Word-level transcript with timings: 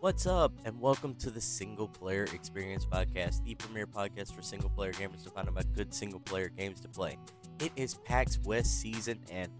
What's 0.00 0.28
up, 0.28 0.52
and 0.64 0.80
welcome 0.80 1.16
to 1.16 1.28
the 1.28 1.40
Single 1.40 1.88
Player 1.88 2.22
Experience 2.32 2.86
Podcast, 2.86 3.42
the 3.44 3.56
premier 3.56 3.84
podcast 3.84 4.32
for 4.32 4.42
single 4.42 4.70
player 4.70 4.92
gamers 4.92 5.24
to 5.24 5.30
find 5.30 5.48
out 5.48 5.54
about 5.54 5.72
good 5.74 5.92
single 5.92 6.20
player 6.20 6.50
games 6.50 6.80
to 6.82 6.88
play. 6.88 7.18
It 7.58 7.72
is 7.74 7.94
PAX 8.04 8.38
West 8.44 8.80
season, 8.80 9.18
and 9.28 9.50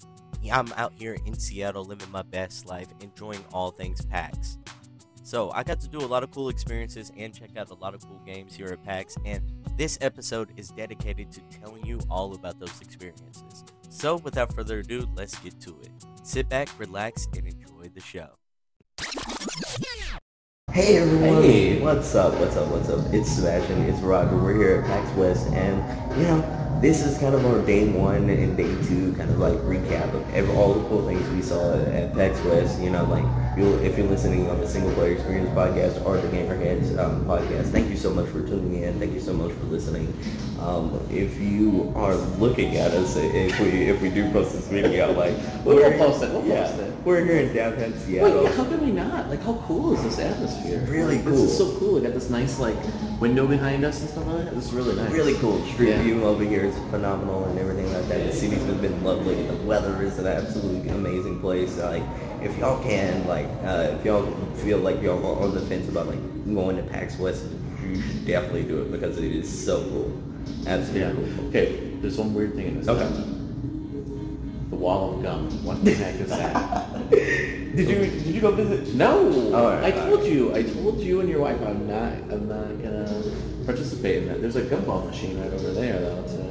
I'm 0.53 0.73
out 0.77 0.93
here 0.97 1.17
in 1.27 1.37
Seattle 1.37 1.85
living 1.85 2.09
my 2.13 2.23
best 2.23 2.67
life, 2.67 2.87
enjoying 3.01 3.45
all 3.53 3.73
things 3.73 4.07
PAX. 4.07 4.59
So, 5.25 5.51
I 5.51 5.65
got 5.65 5.81
to 5.81 5.89
do 5.89 5.99
a 5.99 6.07
lot 6.07 6.23
of 6.23 6.31
cool 6.31 6.51
experiences 6.51 7.11
and 7.17 7.35
check 7.35 7.57
out 7.57 7.71
a 7.71 7.75
lot 7.75 7.97
of 7.97 8.07
cool 8.07 8.23
games 8.25 8.55
here 8.55 8.69
at 8.69 8.85
PAX, 8.85 9.17
and 9.25 9.43
this 9.77 9.99
episode 10.01 10.51
is 10.57 10.69
dedicated 10.69 11.33
to 11.33 11.41
telling 11.61 11.85
you 11.85 11.99
all 12.09 12.37
about 12.37 12.61
those 12.61 12.81
experiences. 12.81 13.65
So, 13.89 14.19
without 14.19 14.55
further 14.55 14.79
ado, 14.79 15.09
let's 15.17 15.37
get 15.41 15.59
to 15.63 15.71
it. 15.83 15.91
Sit 16.23 16.49
back, 16.49 16.69
relax, 16.79 17.27
and 17.37 17.45
enjoy 17.45 17.91
the 17.93 18.01
show. 18.01 18.29
Hey 20.79 20.97
everyone! 20.99 21.43
Hey. 21.43 21.81
What's 21.81 22.15
up? 22.15 22.39
What's 22.39 22.55
up? 22.55 22.69
What's 22.69 22.89
up? 22.89 23.13
It's 23.13 23.29
Sebastian. 23.29 23.83
It's 23.83 23.99
Roger. 23.99 24.37
We're 24.37 24.55
here 24.55 24.77
at 24.77 24.85
PAX 24.85 25.13
West, 25.17 25.49
and 25.49 25.77
you 26.17 26.23
know, 26.23 26.79
this 26.81 27.05
is 27.05 27.19
kind 27.19 27.35
of 27.35 27.45
our 27.47 27.61
day 27.67 27.89
one 27.89 28.31
and 28.31 28.57
day 28.57 28.71
two 28.87 29.13
kind 29.15 29.29
of 29.29 29.41
like 29.41 29.55
recap 29.55 30.15
of 30.15 30.33
every, 30.33 30.55
all 30.55 30.75
the 30.75 30.89
cool 30.89 31.05
things 31.05 31.29
we 31.31 31.43
saw 31.43 31.75
at 31.75 32.15
PAX 32.15 32.41
West. 32.45 32.79
You 32.81 32.91
know, 32.91 33.03
like 33.07 33.25
you'll, 33.59 33.79
if 33.81 33.99
you're 33.99 34.07
listening 34.07 34.49
on 34.49 34.61
the 34.61 34.69
Single 34.69 34.93
Player 34.95 35.13
Experience 35.15 35.49
podcast 35.51 36.05
or 36.07 36.17
the 36.19 36.29
Gamerheads 36.29 36.97
um, 36.99 37.25
podcast, 37.25 37.71
thank 37.71 37.89
you 37.91 37.97
so 37.97 38.11
much 38.13 38.27
for 38.29 38.41
tuning 38.47 38.83
in. 38.83 38.99
Thank 38.99 39.13
you 39.13 39.21
so 39.21 39.33
much 39.33 39.53
for 39.53 39.65
listening. 39.67 40.13
Um, 40.61 41.01
if 41.11 41.39
you 41.41 41.93
are 41.95 42.15
looking 42.15 42.77
at 42.77 42.91
us, 42.93 43.17
if 43.17 43.59
we 43.61 43.69
if 43.89 44.01
we 44.03 44.11
do 44.11 44.31
post 44.33 44.53
this 44.55 44.67
video, 44.69 45.13
like 45.13 45.35
We'll 45.65 45.77
we're- 45.77 45.97
post 45.99 46.23
it, 46.23 46.31
we'll 46.33 46.45
yeah, 46.47 46.67
post 46.69 46.81
it. 46.81 46.93
We're 47.05 47.25
here 47.25 47.37
in 47.41 47.55
downtown 47.55 47.95
Seattle. 48.01 48.45
Wait, 48.45 48.55
how 48.55 48.65
can 48.65 48.81
we 48.85 48.91
not? 48.93 49.29
Like, 49.31 49.43
how 49.43 49.55
cool 49.67 49.95
is 49.95 50.03
this 50.03 50.19
atmosphere? 50.19 50.85
Really 50.89 51.17
Like, 51.17 51.25
cool. 51.25 51.33
This 51.33 51.43
is 51.53 51.57
so 51.59 51.79
cool. 51.79 51.95
We 51.95 52.01
got 52.03 52.13
this 52.13 52.29
nice 52.29 52.59
like 52.59 52.77
window 53.21 53.47
behind 53.47 53.85
us 53.85 54.01
and 54.01 54.11
stuff 54.11 54.27
like 54.27 54.45
that. 54.45 54.55
This 54.55 54.67
is 54.67 54.73
really 54.73 54.95
nice. 54.97 55.11
Really 55.13 55.35
cool. 55.35 55.65
Street 55.67 55.91
Yeah. 55.91 56.03
view 56.03 56.25
over 56.25 56.45
here 56.45 56.65
is 56.65 56.77
phenomenal 56.91 57.45
and 57.47 57.59
everything 57.59 57.93
like 57.95 58.09
that. 58.09 58.27
The 58.27 58.33
city's 58.33 58.59
been 58.65 59.03
lovely. 59.05 59.47
The 59.47 59.55
weather 59.65 60.03
is 60.03 60.19
an 60.19 60.27
absolutely 60.27 60.89
amazing 60.91 61.41
place. 61.41 61.79
Like, 61.79 62.03
if 62.43 62.57
y'all 62.59 62.83
can, 62.83 63.27
like, 63.27 63.47
uh, 63.65 63.97
if 63.99 64.05
y'all 64.05 64.27
feel 64.57 64.79
like 64.79 65.01
y'all 65.03 65.25
are 65.25 65.43
on 65.45 65.55
the 65.55 65.61
fence 65.63 65.89
about 65.89 66.07
like 66.07 66.19
going 66.55 66.77
to 66.77 66.83
PAX 66.83 67.19
West, 67.19 67.45
you 67.83 68.01
should 68.01 68.27
definitely 68.27 68.65
do 68.65 68.83
it 68.83 68.91
because 68.93 69.19
it 69.19 69.25
is 69.33 69.49
so 69.65 69.83
cool. 69.85 70.23
Absolutely 70.67 71.01
Yeah. 71.01 71.13
cool. 71.37 71.49
Okay. 71.49 71.91
There's 72.01 72.17
one 72.19 72.35
weird 72.35 72.55
thing 72.55 72.67
in 72.69 72.79
this. 72.79 72.89
Okay. 72.89 73.01
town. 73.03 73.35
The 74.71 74.77
wall 74.77 75.15
of 75.17 75.23
gum. 75.23 75.51
What 75.65 75.85
the 75.85 75.95
heck 75.95 76.15
is 76.17 76.29
that? 76.29 77.11
Did 77.11 77.89
you 77.89 77.97
did 77.99 78.27
you 78.27 78.41
go 78.41 78.51
visit? 78.51 78.95
No. 78.95 79.55
All 79.55 79.67
right, 79.67 79.85
I 79.85 79.91
told 79.91 80.21
right. 80.21 80.31
you. 80.33 80.55
I 80.55 80.63
told 80.63 80.99
you 81.01 81.21
and 81.21 81.29
your 81.29 81.41
wife. 81.41 81.61
I'm 81.63 81.87
not. 81.87 82.13
I'm 82.33 82.49
not 82.49 82.83
gonna 82.83 83.23
participate 83.67 84.23
in 84.23 84.29
that. 84.29 84.41
There's 84.41 84.57
a 84.57 84.63
gumball 84.63 85.07
machine 85.07 85.39
right 85.41 85.53
over 85.53 85.73
there 85.73 86.01
though. 86.01 86.23
To 86.23 86.48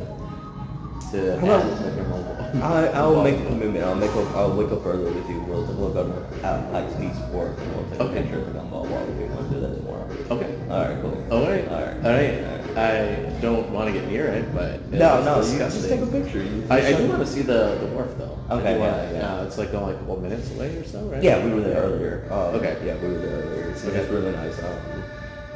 to 1.12 1.40
Well, 1.42 1.62
add 1.62 1.82
like 1.86 2.06
a 2.06 2.10
mobile. 2.10 2.64
I, 2.64 2.88
I'll 2.88 3.24
make 3.24 3.40
a 3.40 3.46
commitment. 3.46 3.84
I'll 3.86 3.96
make 3.96 4.12
a, 4.12 4.22
I'll 4.36 4.56
wake 4.56 4.72
up 4.72 4.86
early 4.86 5.12
with 5.12 5.30
you. 5.30 5.40
We'll, 5.42 5.66
we'll 5.66 5.94
go 5.94 6.04
to 6.08 6.48
uh, 6.48 6.72
PAX 6.72 7.00
East 7.02 7.16
Sport 7.28 7.58
and 7.60 7.76
we'll 7.76 7.90
take 7.92 8.00
Okay. 8.02 8.20
a 8.20 8.22
picture 8.24 8.40
of 8.40 8.54
the 8.54 8.60
gumball 8.60 8.88
while 8.90 9.06
we 9.06 9.24
want 9.26 9.50
to 9.50 9.56
do 9.56 9.62
that 9.62 9.76
tomorrow. 9.76 10.08
Okay. 10.32 10.60
All 10.70 10.86
right, 10.86 11.02
cool. 11.02 11.28
All 11.32 11.48
right. 11.50 11.68
All 11.70 11.82
right. 11.82 12.06
All 12.06 12.12
right. 12.12 12.78
I 12.78 13.40
don't 13.42 13.70
want 13.72 13.88
to 13.92 14.00
get 14.00 14.08
near 14.10 14.28
it, 14.28 14.54
but 14.54 14.82
No, 14.92 15.18
it's 15.18 15.26
no, 15.26 15.54
you 15.54 15.60
just 15.60 15.90
take 15.90 16.00
a 16.02 16.06
picture. 16.08 16.44
You 16.44 16.64
I, 16.70 16.88
I 16.88 16.94
do 16.94 17.08
want 17.08 17.20
to 17.22 17.26
see 17.28 17.42
the, 17.42 17.76
the 17.80 17.88
wharf 17.88 18.16
though. 18.18 18.38
I 18.50 18.54
Okay, 18.56 18.74
do 18.76 18.80
wanna- 18.80 18.98
yeah, 18.98 19.12
yeah. 19.14 19.36
Uh, 19.38 19.44
it's 19.46 19.58
like 19.58 19.74
only 19.74 19.96
a 19.96 19.98
couple 19.98 20.20
minutes 20.22 20.52
away 20.52 20.76
or 20.78 20.84
so, 20.86 21.02
right? 21.06 21.24
Yeah, 21.24 21.44
we 21.44 21.54
were 21.54 21.62
there 21.62 21.82
earlier. 21.82 22.28
Uh, 22.30 22.52
Okay. 22.58 22.78
Yeah, 22.86 22.96
we 23.02 23.08
were 23.14 23.18
there 23.20 23.36
earlier. 23.44 23.70
It's, 23.72 23.84
Okay. 23.84 23.98
it's 23.98 24.12
really 24.12 24.32
nice. 24.32 24.60
Um, 24.62 25.04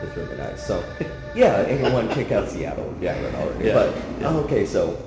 it's 0.04 0.18
really 0.18 0.36
nice. 0.38 0.66
So, 0.66 0.84
yeah, 1.36 1.64
anyone 1.68 2.10
check 2.10 2.32
out 2.32 2.50
Seattle 2.50 2.92
if 2.98 3.04
you 3.04 3.08
haven't 3.10 3.36
already. 3.36 3.68
Yeah, 3.68 3.74
But 3.74 3.96
yeah. 4.20 4.30
okay, 4.30 4.66
so 4.66 4.98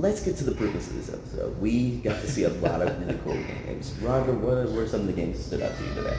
let's 0.00 0.22
get 0.24 0.36
to 0.38 0.44
the 0.44 0.52
purpose 0.54 0.88
of 0.88 0.96
this 0.96 1.12
episode. 1.12 1.60
We 1.60 1.96
got 1.98 2.20
to 2.20 2.26
see 2.30 2.44
a 2.44 2.48
lot 2.48 2.80
of 2.82 2.98
really 3.00 3.18
cool 3.24 3.34
games. 3.34 3.92
Roger, 4.00 4.32
what 4.32 4.72
were 4.72 4.86
some 4.86 5.00
of 5.02 5.06
the 5.06 5.12
games 5.12 5.36
that 5.38 5.44
stood 5.44 5.62
out 5.62 5.76
to 5.76 5.84
you 5.84 5.94
today? 5.94 6.16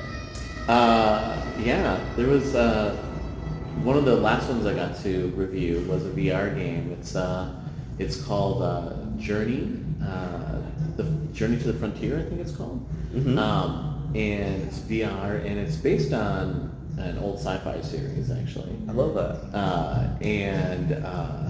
Uh, 0.68 1.42
yeah, 1.64 2.00
there 2.16 2.28
was 2.28 2.54
uh, 2.56 2.96
one 3.84 3.98
of 3.98 4.06
the 4.06 4.16
last 4.16 4.48
ones 4.50 4.66
I 4.66 4.74
got 4.76 4.96
to 5.04 5.28
review 5.36 5.84
was 5.90 6.06
a 6.06 6.10
VR 6.10 6.54
game. 6.56 6.92
It's 7.00 7.16
uh, 7.16 7.54
it's 7.98 8.22
called 8.24 8.62
uh, 8.62 8.94
Journey, 9.18 9.80
uh, 10.04 10.60
the 10.98 11.04
Journey 11.34 11.58
to 11.58 11.72
the 11.72 11.78
Frontier, 11.80 12.20
I 12.20 12.24
think 12.24 12.40
it's 12.42 12.56
called. 12.56 12.88
Mhm. 13.14 13.38
Um, 13.38 14.12
and 14.16 14.62
it's 14.64 14.80
VR, 14.80 15.44
and 15.46 15.58
it's 15.60 15.76
based 15.76 16.14
on 16.14 16.70
an 16.98 17.18
old 17.18 17.38
sci-fi 17.40 17.82
series 17.82 18.30
actually. 18.30 18.76
I 18.88 18.92
love 18.92 19.16
that. 19.16 19.58
uh, 19.58 20.08
and 20.22 20.94
uh, 21.04 21.50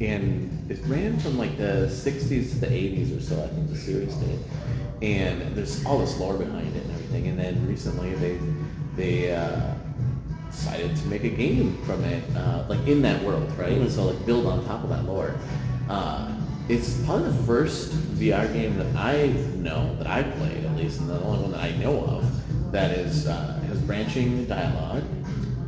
and 0.00 0.70
it 0.70 0.78
ran 0.86 1.18
from 1.18 1.38
like 1.38 1.56
the 1.56 1.86
60s 1.88 2.50
to 2.50 2.58
the 2.58 2.66
80s 2.66 3.16
or 3.16 3.20
so. 3.20 3.42
I 3.42 3.48
think 3.48 3.70
the 3.70 3.76
series 3.76 4.14
did, 4.16 4.38
and 5.02 5.56
there's 5.56 5.84
all 5.84 5.98
this 5.98 6.18
lore 6.18 6.36
behind 6.36 6.74
it 6.76 6.82
and 6.82 6.90
everything. 6.92 7.28
And 7.28 7.38
then 7.38 7.66
recently 7.66 8.14
they 8.14 8.38
they 8.96 9.34
uh, 9.34 9.74
decided 10.50 10.96
to 10.96 11.06
make 11.06 11.24
a 11.24 11.28
game 11.30 11.82
from 11.84 12.04
it, 12.04 12.22
uh, 12.36 12.64
like 12.68 12.86
in 12.86 13.02
that 13.02 13.22
world, 13.22 13.50
right? 13.58 13.72
Mhm. 13.78 13.90
So 13.90 14.04
like 14.06 14.26
build 14.26 14.46
on 14.46 14.64
top 14.66 14.82
of 14.84 14.90
that 14.90 15.04
lore. 15.04 15.34
Uh, 15.88 16.32
it's 16.68 17.00
probably 17.04 17.30
the 17.30 17.42
first 17.44 17.92
VR 18.18 18.52
game 18.52 18.76
that 18.76 18.96
I 18.96 19.28
know 19.56 19.94
that 19.98 20.08
I've 20.08 20.34
played, 20.34 20.64
at 20.64 20.76
least, 20.76 21.00
and 21.00 21.08
the 21.08 21.20
only 21.20 21.42
one 21.42 21.52
that 21.52 21.62
I 21.62 21.70
know 21.76 22.00
of 22.04 22.72
that 22.72 22.90
is 22.90 23.28
uh, 23.28 23.60
has 23.68 23.80
branching 23.82 24.46
dialogue 24.46 25.04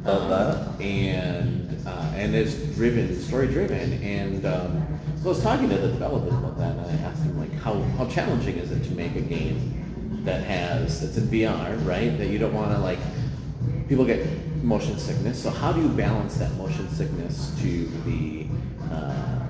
Love 0.04 0.68
um, 0.68 0.82
and 0.82 1.76
uh, 1.86 2.12
and 2.14 2.34
is 2.34 2.67
driven, 2.78 3.12
story 3.20 3.48
driven. 3.48 3.92
And 4.04 4.46
um, 4.46 5.00
so 5.20 5.24
I 5.24 5.28
was 5.30 5.42
talking 5.42 5.68
to 5.68 5.76
the 5.76 5.88
developers 5.88 6.32
about 6.32 6.56
that, 6.58 6.76
and 6.76 6.86
I 6.86 7.08
asked 7.08 7.24
them 7.24 7.36
like, 7.40 7.52
how 7.54 7.82
how 7.98 8.06
challenging 8.06 8.56
is 8.56 8.70
it 8.70 8.84
to 8.84 8.92
make 8.92 9.16
a 9.16 9.20
game 9.20 10.22
that 10.24 10.44
has 10.44 11.00
that's 11.00 11.16
in 11.16 11.24
VR, 11.24 11.84
right? 11.84 12.16
That 12.16 12.28
you 12.28 12.38
don't 12.38 12.54
want 12.54 12.70
to 12.70 12.78
like 12.78 13.00
people 13.88 14.04
get 14.04 14.24
motion 14.62 14.96
sickness. 14.96 15.42
So 15.42 15.50
how 15.50 15.72
do 15.72 15.82
you 15.82 15.88
balance 15.88 16.36
that 16.36 16.54
motion 16.54 16.88
sickness 16.90 17.52
to 17.62 17.86
the 18.06 18.46
uh, 18.92 19.47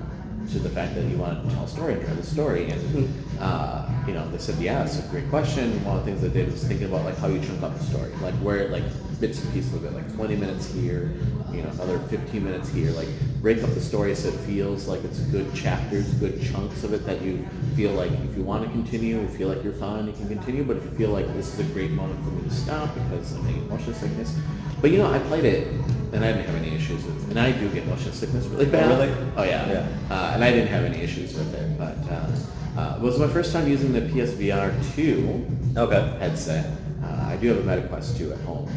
to 0.51 0.59
the 0.59 0.69
fact 0.69 0.95
that 0.95 1.05
you 1.05 1.17
want 1.17 1.47
to 1.47 1.55
tell 1.55 1.63
a 1.63 1.67
story 1.67 1.93
and 1.93 2.05
tell 2.05 2.15
the 2.15 2.23
story? 2.23 2.69
And 2.69 3.39
uh, 3.39 3.89
you 4.07 4.13
know, 4.13 4.29
they 4.31 4.37
said, 4.37 4.55
yeah, 4.57 4.83
it's 4.83 4.99
a 4.99 5.07
great 5.09 5.29
question. 5.29 5.83
One 5.85 5.97
of 5.97 6.05
the 6.05 6.11
things 6.11 6.21
they 6.21 6.29
did 6.29 6.51
was 6.51 6.63
thinking 6.63 6.87
about 6.87 7.05
like 7.05 7.17
how 7.17 7.27
you 7.27 7.39
chunk 7.39 7.61
up 7.61 7.77
the 7.77 7.83
story, 7.83 8.11
like 8.21 8.33
where 8.35 8.67
like 8.69 8.83
bits 9.19 9.43
and 9.43 9.53
pieces 9.53 9.73
of 9.73 9.85
it, 9.85 9.93
like 9.93 10.13
20 10.15 10.35
minutes 10.35 10.71
here, 10.73 11.11
you 11.51 11.61
know, 11.61 11.69
another 11.71 11.99
15 11.99 12.43
minutes 12.43 12.69
here, 12.69 12.91
like 12.91 13.07
break 13.41 13.61
up 13.63 13.69
the 13.73 13.81
story 13.81 14.15
so 14.15 14.29
it 14.29 14.35
feels 14.41 14.87
like 14.87 15.03
it's 15.03 15.19
good 15.19 15.53
chapters, 15.53 16.11
good 16.15 16.41
chunks 16.41 16.83
of 16.83 16.93
it 16.93 17.05
that 17.05 17.21
you 17.21 17.45
feel 17.75 17.91
like 17.91 18.11
if 18.11 18.37
you 18.37 18.43
want 18.43 18.63
to 18.63 18.69
continue, 18.71 19.19
you 19.19 19.27
feel 19.27 19.49
like 19.49 19.63
you're 19.63 19.73
fine, 19.73 20.07
you 20.07 20.13
can 20.13 20.27
continue. 20.27 20.63
But 20.63 20.77
if 20.77 20.85
you 20.85 20.91
feel 20.91 21.09
like 21.09 21.27
this 21.33 21.53
is 21.53 21.59
a 21.59 21.73
great 21.73 21.91
moment 21.91 22.23
for 22.23 22.31
me 22.31 22.43
to 22.43 22.55
stop 22.55 22.93
because 22.93 23.33
I'm 23.33 23.45
getting 23.45 23.69
motion 23.69 23.93
sickness, 23.93 24.35
but 24.81 24.91
you 24.91 24.97
know, 24.97 25.11
I 25.11 25.19
played 25.19 25.45
it 25.45 25.67
and 26.13 26.23
I 26.23 26.31
didn't 26.31 26.45
have 26.47 26.55
any 26.55 26.75
issues 26.75 27.03
with 27.05 27.23
it. 27.23 27.29
And 27.29 27.39
I 27.39 27.51
do 27.51 27.69
get 27.69 27.85
motion 27.87 28.11
sickness 28.13 28.45
really 28.47 28.65
bad. 28.65 28.89
really? 28.89 29.13
Oh 29.37 29.43
yeah. 29.43 29.67
Yeah. 29.71 29.87
Uh, 30.09 30.31
and 30.33 30.43
I 30.43 30.51
didn't 30.51 30.69
have 30.69 30.83
any 30.85 30.99
issues 30.99 31.33
with 31.35 31.53
it. 31.53 31.77
But 31.77 31.97
uh, 32.11 32.79
uh, 32.79 32.95
it 32.97 33.01
was 33.01 33.19
my 33.19 33.27
first 33.27 33.51
time 33.53 33.67
using 33.67 33.91
the 33.93 34.01
PSVR 34.01 34.73
2 34.95 35.45
Okay. 35.77 36.17
headset. 36.19 36.65
Uh, 37.03 37.27
I 37.29 37.37
do 37.37 37.47
have 37.49 37.57
a 37.57 37.61
MetaQuest 37.63 38.17
2 38.17 38.31
at 38.33 38.39
home. 38.41 38.69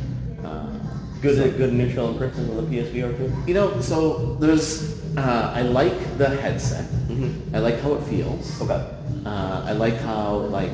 Uh, 0.44 0.66
Good, 1.22 1.56
good 1.56 1.71
initial 1.71 2.10
impressions 2.10 2.50
of 2.50 2.69
the 2.69 2.76
PSVR 2.78 3.16
2? 3.16 3.44
you 3.47 3.54
know, 3.54 3.81
so 3.81 4.34
there's, 4.41 4.98
uh, 5.16 5.53
I 5.54 5.62
like 5.62 6.19
the 6.19 6.28
headset. 6.28 6.84
Mm-hmm. 7.06 7.54
I 7.54 7.60
like 7.60 7.81
how 7.81 7.94
it 7.94 8.03
feels. 8.04 8.60
Okay. 8.60 8.84
Uh, 9.25 9.62
I 9.65 9.71
like 9.72 9.94
how 9.98 10.38
like 10.50 10.72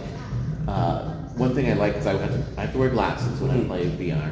uh, 0.67 1.05
one 1.37 1.55
thing 1.55 1.69
I 1.71 1.75
like 1.75 1.97
is 1.97 2.07
I 2.07 2.15
have 2.17 2.31
to 2.31 2.43
I 2.57 2.63
have 2.63 2.73
to 2.73 2.79
wear 2.79 2.89
glasses 2.89 3.39
when 3.43 3.51
I 3.51 3.55
Mhm. 3.61 3.67
play 3.69 3.85
VR, 3.91 4.31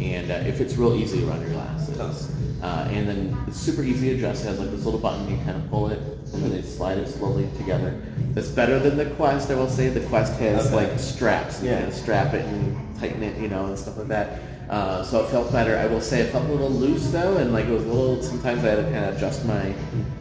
and 0.00 0.30
uh, 0.30 0.34
if 0.46 0.60
it's 0.60 0.76
real 0.76 0.94
easy 0.94 1.26
around 1.26 1.40
your 1.42 1.50
glasses, 1.50 2.30
uh, 2.62 2.88
and 2.90 3.08
then 3.08 3.36
it's 3.46 3.58
super 3.58 3.82
easy 3.82 4.10
to 4.10 4.16
adjust. 4.16 4.44
It 4.44 4.48
has 4.48 4.58
like 4.58 4.70
this 4.70 4.84
little 4.84 5.00
button 5.00 5.28
you 5.30 5.36
kind 5.44 5.56
of 5.56 5.68
pull 5.70 5.88
it, 5.88 5.98
and 6.32 6.42
then 6.42 6.50
they 6.50 6.62
slide 6.62 6.98
it 6.98 7.08
slowly 7.08 7.48
together. 7.56 8.00
That's 8.34 8.48
better 8.48 8.78
than 8.78 8.96
the 8.96 9.06
Quest. 9.16 9.50
I 9.50 9.54
will 9.54 9.68
say 9.68 9.88
the 9.88 10.00
Quest 10.08 10.38
has 10.40 10.66
Okay. 10.66 10.76
like 10.76 10.98
straps. 10.98 11.62
You 11.62 11.70
Yeah. 11.70 11.82
can 11.82 11.92
strap 11.92 12.34
it 12.34 12.44
and 12.44 12.76
tighten 12.98 13.22
it, 13.22 13.38
you 13.38 13.48
know, 13.48 13.66
and 13.66 13.78
stuff 13.78 13.96
like 13.98 14.08
that. 14.08 14.38
Uh, 14.68 15.02
so 15.02 15.24
it 15.24 15.28
felt 15.30 15.50
better. 15.50 15.76
I 15.78 15.86
will 15.86 16.00
say 16.00 16.20
it 16.20 16.30
felt 16.30 16.44
a 16.46 16.52
little 16.52 16.68
loose 16.70 17.10
though, 17.10 17.36
and 17.38 17.52
like 17.52 17.66
it 17.66 17.72
was 17.72 17.84
a 17.84 17.88
little. 17.88 18.22
Sometimes 18.22 18.62
I 18.64 18.68
had 18.68 18.76
to 18.76 18.82
kind 18.84 19.04
of 19.06 19.16
adjust 19.16 19.44
my 19.46 19.72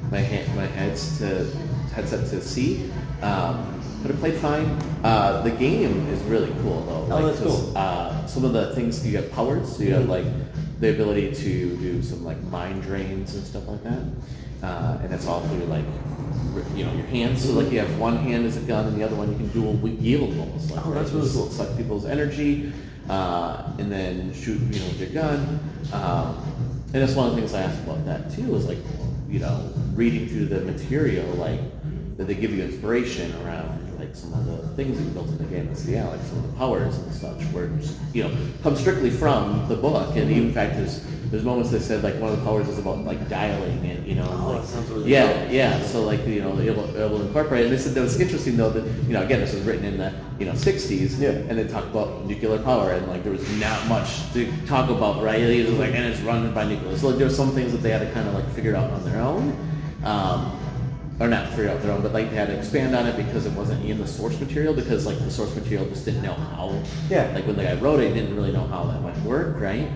my 0.10 0.20
hand, 0.20 0.56
my 0.56 0.66
heads 0.68 1.18
to 1.20 1.46
headset 1.94 2.30
to 2.30 2.42
see. 2.42 2.90
Um, 3.22 3.82
but 4.02 4.12
it 4.12 4.20
played 4.20 4.36
fine. 4.36 4.66
Uh, 5.04 5.42
the 5.44 5.52
game 5.52 6.08
is 6.10 6.22
really 6.24 6.52
cool 6.62 6.82
though. 6.84 7.16
Oh, 7.16 7.26
that's 7.28 7.40
cool. 7.40 7.74
Uh, 7.76 8.26
some 8.28 8.46
of 8.46 8.54
the 8.54 8.74
things 8.76 9.06
you 9.06 9.18
have 9.18 9.32
powers, 9.32 9.76
so 9.76 9.84
you 9.84 9.94
have 9.94 10.04
Mhm. 10.06 10.10
like 10.10 10.26
the 10.80 10.90
ability 10.92 11.32
to 11.34 11.76
do 11.78 12.02
some 12.04 12.24
like 12.24 12.42
mind 12.52 12.82
drains 12.84 13.34
and 13.36 13.44
stuff 13.46 13.68
like 13.68 13.84
that. 13.84 14.02
Uh, 14.64 14.98
and 15.04 15.14
it's 15.14 15.28
all 15.28 15.42
through 15.42 15.66
like 15.66 15.86
you 16.76 16.84
know, 16.84 16.92
your 16.94 17.06
hands. 17.06 17.44
So 17.46 17.54
like 17.54 17.72
you 17.72 17.80
have 17.80 18.00
one 18.00 18.18
hand 18.18 18.46
as 18.46 18.58
a 18.58 18.62
gun, 18.62 18.88
and 18.88 18.98
the 19.00 19.04
other 19.04 19.16
one 19.16 19.30
you 19.32 19.38
can 19.38 19.48
dual 19.50 19.74
wield 19.74 20.38
almost. 20.40 20.72
Like, 20.72 20.86
Oh, 20.86 20.92
that's 20.92 21.12
right? 21.12 21.20
really 21.22 21.34
cool. 21.34 21.50
Suck 21.52 21.78
people's 21.78 22.06
energy, 22.06 22.72
uh, 23.10 23.64
and 23.78 23.92
then 23.92 24.34
shoot, 24.34 24.60
you 24.72 24.80
know, 24.80 24.86
with 24.88 25.00
your 25.00 25.10
gun. 25.10 25.60
Um, 25.94 26.36
and 26.94 27.04
that's 27.04 27.14
one 27.14 27.28
of 27.30 27.36
the 27.36 27.42
things 27.42 27.54
I 27.54 27.62
asked 27.62 27.84
about 27.84 28.06
that 28.06 28.32
too. 28.36 28.56
Is 28.56 28.66
like, 28.66 28.80
you 29.30 29.40
know, 29.40 29.70
reading 29.94 30.28
through 30.28 30.46
the 30.48 30.62
material, 30.62 31.26
like 31.36 31.60
that 32.18 32.26
they 32.28 32.34
give 32.34 32.52
you 32.52 32.64
inspiration 32.64 33.32
around 33.46 33.87
like 34.08 34.16
some 34.16 34.34
of 34.34 34.46
the 34.46 34.68
things 34.76 34.98
that 34.98 35.04
you 35.04 35.10
built 35.12 35.28
in 35.28 35.38
the 35.38 35.44
game. 35.46 35.68
It's 35.72 35.86
yeah, 35.86 36.08
like 36.08 36.22
some 36.22 36.38
of 36.40 36.50
the 36.50 36.58
powers 36.58 36.98
and 36.98 37.14
such, 37.14 37.52
were 37.52 37.68
just, 37.80 37.98
you 38.14 38.24
know, 38.24 38.36
come 38.64 38.76
strictly 38.76 39.10
from 39.10 39.68
the 39.68 39.76
book. 39.76 40.16
And 40.16 40.32
even 40.32 40.48
in 40.48 40.54
fact, 40.54 40.76
there's 40.78 41.06
there's 41.30 41.44
moments 41.44 41.72
they 41.72 41.80
said 41.80 42.04
like 42.04 42.16
one 42.22 42.32
of 42.32 42.40
the 42.40 42.46
powers 42.46 42.70
is 42.70 42.80
about 42.80 43.00
like 43.00 43.28
dialing 43.28 43.86
and 43.86 44.08
you 44.08 44.16
know, 44.16 44.28
Oh, 44.30 44.52
like, 44.52 44.62
that 44.62 44.68
sounds 44.68 44.90
really 44.90 45.12
yeah, 45.12 45.44
cool. 45.46 45.54
yeah. 45.54 45.82
So 45.84 46.04
like 46.04 46.26
you 46.26 46.42
know, 46.42 46.58
able 46.60 46.86
able 46.98 47.20
to 47.20 47.26
incorporate. 47.26 47.66
And 47.66 47.74
they 47.74 47.78
said 47.78 47.94
that 47.96 48.02
was 48.02 48.20
interesting 48.20 48.56
though 48.56 48.70
that 48.70 48.86
you 49.04 49.14
know 49.14 49.24
again 49.24 49.42
this 49.42 49.54
was 49.54 49.64
written 49.64 49.86
in 49.86 49.98
the 49.98 50.14
you 50.40 50.46
know 50.46 50.54
60s. 50.54 51.20
Yeah. 51.20 51.30
And 51.30 51.58
they 51.58 51.68
talked 51.68 51.88
about 51.88 52.26
nuclear 52.26 52.60
power 52.60 52.92
and 52.92 53.08
like 53.08 53.24
there 53.24 53.34
was 53.34 53.48
not 53.60 53.86
much 53.88 54.32
to 54.34 54.50
talk 54.68 54.90
about, 54.90 55.22
right? 55.22 55.42
It 55.42 55.68
was 55.70 55.78
like 55.78 55.94
and 55.94 56.06
it's 56.06 56.22
run 56.22 56.54
by 56.54 56.66
nuclear. 56.66 56.98
So 56.98 57.10
like, 57.10 57.18
there 57.18 57.28
were 57.28 57.34
some 57.34 57.52
things 57.52 57.72
that 57.74 57.80
they 57.80 57.90
had 57.92 58.00
to 58.00 58.12
kind 58.14 58.28
of 58.28 58.34
like 58.34 58.48
figure 58.52 58.76
out 58.76 58.90
on 58.92 59.04
their 59.04 59.22
own. 59.22 59.52
Um, 60.06 60.58
or 61.20 61.28
not 61.28 61.50
figure 61.50 61.70
out 61.70 61.82
their 61.82 61.92
own, 61.92 62.02
but 62.02 62.14
like 62.14 62.30
they 62.30 62.36
had 62.36 62.48
to 62.48 62.58
expand 62.58 62.96
on 62.96 63.08
it 63.08 63.18
because 63.18 63.46
it 63.46 63.54
wasn't 63.54 63.84
in 63.86 63.98
the 63.98 64.08
source 64.08 64.40
material 64.40 64.74
because 64.74 65.06
like 65.06 65.18
the 65.20 65.32
source 65.32 65.56
material 65.56 65.88
just 65.88 66.06
didn't 66.06 66.22
know 66.22 66.34
how. 66.34 66.80
Yeah. 67.10 67.32
Like 67.34 67.48
when 67.48 67.56
the 67.56 67.64
guy 67.64 67.76
wrote 67.76 68.00
it, 68.00 68.14
he 68.14 68.20
didn't 68.20 68.36
really 68.36 68.52
know 68.52 68.68
how 68.68 68.84
that 68.86 69.02
might 69.02 69.18
work, 69.24 69.60
right? 69.60 69.90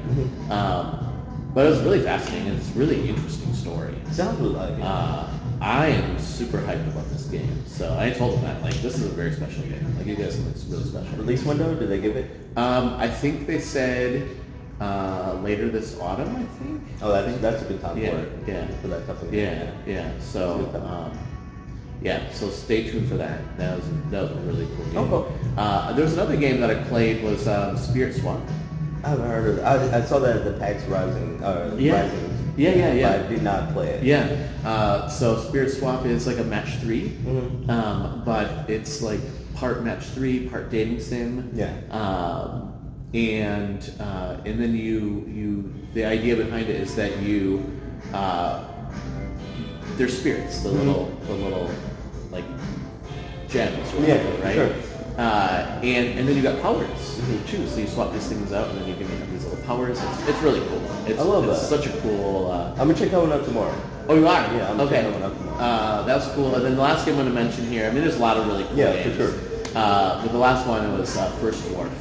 Um, 0.50 1.08
but 1.54 1.66
it 1.66 1.70
was 1.70 1.82
really 1.82 2.02
fascinating 2.02 2.50
and 2.50 2.58
it's 2.58 2.70
a 2.70 2.80
really 2.80 3.10
interesting 3.10 3.54
story. 3.54 3.96
Sounds 4.12 4.40
like 4.40 4.74
it. 4.74 4.82
Uh, 4.82 5.28
I 5.62 5.88
am 5.88 6.18
super 6.18 6.58
hyped 6.58 6.88
about 6.88 7.08
this 7.10 7.26
game. 7.26 7.66
So 7.68 7.96
I 8.00 8.10
told 8.10 8.36
them 8.36 8.44
that 8.44 8.62
like 8.64 8.74
this 8.76 8.96
is 8.96 9.06
a 9.06 9.10
very 9.10 9.32
special 9.32 9.62
game. 9.64 9.96
Like 9.98 10.08
you 10.08 10.16
guys 10.16 10.40
it's 10.48 10.64
really 10.66 10.86
special. 10.86 11.18
Release 11.18 11.44
window? 11.44 11.76
Did 11.76 11.90
they 11.90 12.02
give 12.02 12.16
it? 12.16 12.32
Um, 12.56 12.96
I 12.98 13.08
think 13.08 13.46
they 13.46 13.60
said 13.60 14.28
uh, 14.82 15.40
later 15.44 15.70
this 15.70 15.98
autumn. 16.00 16.36
I 16.36 16.44
think. 16.64 16.82
Oh, 17.02 17.14
I 17.14 17.24
think 17.24 17.40
that's 17.42 17.62
a 17.62 17.66
good 17.66 17.80
time 17.82 17.98
Yeah, 17.98 18.12
for 18.12 18.18
it. 18.20 18.32
yeah. 18.48 18.68
For 18.82 18.88
that 18.88 19.06
type 19.08 19.22
of 19.22 19.32
game. 19.32 19.40
Yeah, 19.58 19.72
yeah. 19.86 20.12
So, 20.20 20.70
um, 20.84 21.18
yeah. 22.02 22.30
So 22.32 22.50
stay 22.50 22.90
tuned 22.90 23.08
for 23.08 23.16
that. 23.18 23.40
That 23.58 23.78
was 23.78 23.86
that 24.10 24.22
was 24.24 24.32
a 24.32 24.42
really 24.42 24.68
cool 24.76 24.86
game. 24.86 24.98
Oh, 24.98 25.08
cool. 25.08 25.38
Uh, 25.58 25.94
there 25.94 26.04
was 26.04 26.14
another 26.14 26.36
game 26.38 26.60
that 26.62 26.72
I 26.72 26.84
played 26.86 27.24
was 27.24 27.48
um, 27.48 27.78
Spirit 27.78 28.16
Swap. 28.16 28.40
I 29.04 29.10
haven't 29.10 29.28
heard 29.30 29.48
of 29.50 29.58
it. 29.60 29.62
I, 29.64 29.98
I 30.00 30.02
saw 30.02 30.20
that 30.20 30.36
at 30.38 30.44
the 30.46 30.54
PAX 30.60 30.84
Rising. 30.86 31.44
Uh, 31.44 31.76
Yeah. 31.80 32.02
Rising. 32.02 32.28
Yeah, 32.58 32.72
yeah, 32.76 32.94
yeah. 32.94 33.18
But 33.18 33.26
I 33.26 33.30
did 33.30 33.44
not 33.44 33.74
play 33.74 33.88
it. 33.92 34.04
Yeah. 34.04 34.28
Uh, 34.66 35.08
so 35.08 35.38
Spirit 35.48 35.72
Swap 35.72 36.06
is 36.06 36.28
like 36.28 36.38
a 36.38 36.44
match 36.44 36.76
3 36.82 37.10
Mhm. 37.10 37.70
um, 37.70 38.24
but 38.26 38.70
it's 38.70 39.02
like 39.02 39.22
part 39.56 39.84
match 39.84 40.04
three, 40.06 40.48
part 40.50 40.70
dating 40.72 41.00
sim. 41.00 41.50
Yeah. 41.54 41.72
Um, 41.92 42.74
and 43.14 43.92
uh, 44.00 44.38
and 44.46 44.60
then 44.60 44.76
you 44.76 45.26
you 45.28 45.74
the 45.94 46.06
idea 46.06 46.36
behind 46.36 46.70
it 46.70 46.78
is 46.82 46.96
that 46.96 47.18
you 47.22 47.64
uh, 48.14 48.64
they're 49.98 50.08
spirits, 50.08 50.62
the 50.64 50.70
little 50.70 51.06
the 51.28 51.34
little 51.34 51.70
like 52.32 52.46
gems, 53.50 53.94
or 53.96 54.06
Yeah, 54.06 54.44
right? 54.44 54.56
sure. 54.56 54.72
Uh, 55.18 55.80
and 55.84 56.18
and 56.18 56.28
then 56.28 56.36
you 56.38 56.42
got 56.42 56.62
powers 56.62 57.20
too. 57.48 57.68
So 57.68 57.80
you 57.80 57.88
swap 57.88 58.14
these 58.14 58.28
things 58.28 58.54
out, 58.54 58.70
and 58.70 58.80
then 58.80 58.88
you 58.88 58.96
can 58.96 59.08
have 59.08 59.32
these 59.32 59.44
little 59.44 59.64
powers. 59.66 60.02
It's, 60.02 60.30
it's 60.30 60.40
really 60.42 60.66
cool. 60.70 60.82
It's, 61.06 61.20
I 61.20 61.24
love 61.24 61.48
it's 61.50 61.70
that. 61.70 61.82
Such 61.82 61.88
a 61.94 62.02
cool. 62.02 62.50
Uh, 62.50 62.72
I'm 62.72 62.78
gonna 62.88 62.94
check 62.94 63.12
that 63.12 63.20
one 63.20 63.32
out 63.34 63.44
tomorrow. 63.44 63.76
Oh, 64.08 64.16
you 64.16 64.26
are? 64.28 64.42
Yeah, 64.56 64.72
I'm 64.72 64.80
okay. 64.82 65.04
one 65.12 65.22
out 65.22 65.38
tomorrow. 65.38 65.58
Uh, 65.60 66.02
that's 66.04 66.28
cool. 66.30 66.56
And 66.56 66.64
then 66.66 66.76
the 66.76 66.82
last 66.82 67.06
game 67.06 67.20
I'm 67.20 67.26
to 67.26 67.32
mention 67.32 67.68
here, 67.68 67.88
I 67.88 67.92
mean, 67.92 68.02
there's 68.02 68.16
a 68.16 68.20
lot 68.20 68.38
of 68.38 68.48
really 68.48 68.64
cool 68.64 68.78
Yeah, 68.78 68.94
games. 68.94 69.16
for 69.18 69.32
sure. 69.32 69.72
Uh, 69.76 70.22
but 70.24 70.32
the 70.32 70.38
last 70.38 70.66
one 70.66 70.98
was 70.98 71.16
uh, 71.18 71.30
First 71.40 71.62
Dwarf. 71.66 71.92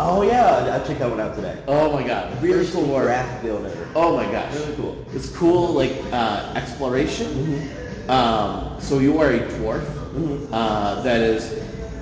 Oh 0.00 0.22
yeah, 0.22 0.80
I, 0.80 0.86
checked 0.86 1.00
that 1.00 1.10
one 1.10 1.20
out 1.20 1.34
today. 1.34 1.60
Oh 1.66 1.92
my 1.92 2.06
god. 2.06 2.40
Really 2.40 2.60
First 2.64 2.74
cool 2.74 2.86
graph 3.00 3.42
builder. 3.42 3.72
Oh 3.96 4.16
my 4.16 4.30
gosh. 4.30 4.54
Really 4.54 4.76
cool. 4.76 5.04
It's 5.12 5.28
cool, 5.36 5.72
like 5.72 5.92
uh, 6.12 6.52
exploration. 6.54 7.26
Mm-hmm. 7.26 8.10
Um, 8.10 8.80
so 8.80 9.00
you 9.00 9.18
are 9.18 9.30
a 9.30 9.40
dwarf 9.40 9.84
Mhm. 10.14 10.48
uh, 10.52 11.02
that 11.02 11.20
is 11.20 11.44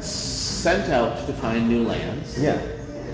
sent 0.05 0.89
out 0.91 1.27
to 1.27 1.33
find 1.33 1.69
new 1.69 1.83
lands. 1.85 2.39
Yeah. 2.41 2.61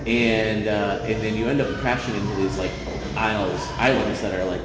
and 0.05 0.67
uh, 0.67 0.99
and 1.07 1.21
then 1.23 1.35
you 1.37 1.47
end 1.47 1.61
up 1.61 1.69
crashing 1.79 2.13
into 2.15 2.35
these 2.35 2.57
like 2.57 2.71
isles, 3.15 3.61
islands 3.79 4.21
that 4.21 4.33
are 4.37 4.43
like, 4.45 4.61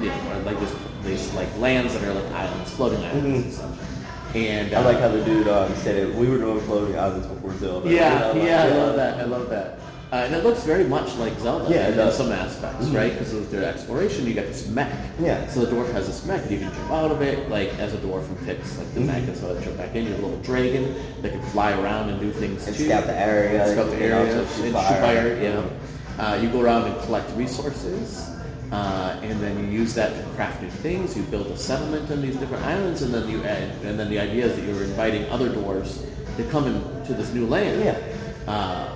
you 0.00 0.08
know, 0.08 0.42
like 0.46 0.58
this, 0.60 0.72
these 1.02 1.34
like 1.34 1.50
lands 1.58 1.92
that 1.94 2.04
are 2.04 2.14
like 2.14 2.30
islands, 2.32 2.70
floating 2.70 3.02
islands 3.04 3.26
and 3.26 3.52
such. 3.52 3.97
And 4.34 4.70
Mm-hmm. 4.70 4.76
I 4.76 4.78
uh, 4.80 4.84
like 4.84 5.00
how 5.00 5.08
the 5.08 5.24
dude 5.24 5.48
um, 5.48 5.74
said 5.76 5.96
it. 5.96 6.14
We 6.14 6.28
were 6.28 6.38
doing 6.38 6.60
floating 6.66 6.98
islands 6.98 7.26
before 7.26 7.54
Zelda. 7.58 7.88
yeah, 7.90 8.12
You 8.12 8.18
know, 8.20 8.40
like, 8.40 8.48
yeah, 8.48 8.62
I 8.64 8.68
love 8.76 8.96
that. 8.96 9.18
I 9.20 9.24
love 9.24 9.48
that. 9.50 9.78
Uh, 10.10 10.16
and 10.16 10.34
it 10.34 10.42
looks 10.42 10.62
very 10.64 10.84
much 10.84 11.14
like 11.16 11.38
Zelda 11.38 11.70
Yeah, 11.70 11.88
it 11.88 11.98
in 11.98 12.12
some 12.12 12.32
aspects, 12.32 12.86
Mhm. 12.86 12.96
right? 12.96 13.12
Because 13.12 13.34
of 13.34 13.50
their 13.50 13.64
exploration, 13.64 14.26
you 14.26 14.32
got 14.32 14.46
this 14.46 14.66
mech. 14.68 14.90
Yeah. 15.20 15.46
So 15.48 15.64
the 15.66 15.70
dwarf 15.74 15.92
has 15.92 16.06
this 16.06 16.24
mech, 16.24 16.40
and 16.42 16.50
you 16.50 16.58
can 16.60 16.72
jump 16.72 16.90
out 16.90 17.10
of 17.10 17.20
it, 17.20 17.50
like 17.50 17.78
as 17.78 17.92
a 17.92 17.98
dwarf 17.98 18.26
and 18.26 18.38
fix 18.40 18.78
like 18.78 18.92
the 18.94 19.00
Mhm. 19.00 19.06
mech, 19.06 19.22
and 19.28 19.36
so 19.36 19.54
I 19.54 19.62
jump 19.62 19.76
back 19.76 19.94
in. 19.94 20.04
You 20.04 20.12
have 20.12 20.20
a 20.22 20.26
little 20.26 20.40
dragon 20.42 20.94
that 21.20 21.32
can 21.32 21.42
fly 21.50 21.72
around 21.72 22.08
and 22.08 22.20
do 22.20 22.30
things 22.30 22.66
And 22.66 22.74
too. 22.74 22.86
scout 22.86 23.06
the 23.06 23.18
area. 23.20 23.68
Scout 23.70 23.86
the 23.90 23.92
and 23.96 24.02
area, 24.02 24.38
and 24.40 24.48
shoot 24.56 24.64
shoot 24.64 24.72
fire. 24.72 25.00
fire. 25.02 25.38
Yeah. 25.42 26.24
Uh, 26.24 26.34
you 26.40 26.48
go 26.48 26.60
around 26.62 26.84
and 26.84 26.98
collect 27.02 27.30
resources, 27.36 28.27
uh, 28.72 29.18
and 29.22 29.40
then 29.40 29.58
you 29.58 29.78
use 29.78 29.94
that 29.94 30.14
to 30.14 30.22
craft 30.34 30.62
new 30.62 30.70
things. 30.70 31.16
You 31.16 31.22
build 31.24 31.46
a 31.46 31.56
settlement 31.56 32.10
on 32.10 32.20
these 32.20 32.36
different 32.36 32.64
islands, 32.64 33.02
and 33.02 33.12
then 33.12 33.28
you 33.28 33.42
add, 33.44 33.70
and 33.84 33.98
then 33.98 34.10
the 34.10 34.18
idea 34.18 34.46
is 34.46 34.56
that 34.56 34.64
you're 34.64 34.84
inviting 34.84 35.24
other 35.30 35.48
dwarves 35.48 36.04
to 36.36 36.44
come 36.44 36.66
into 36.66 37.14
this 37.14 37.32
new 37.32 37.46
land. 37.46 37.82
Yeah. 37.82 37.98
Uh, 38.46 38.94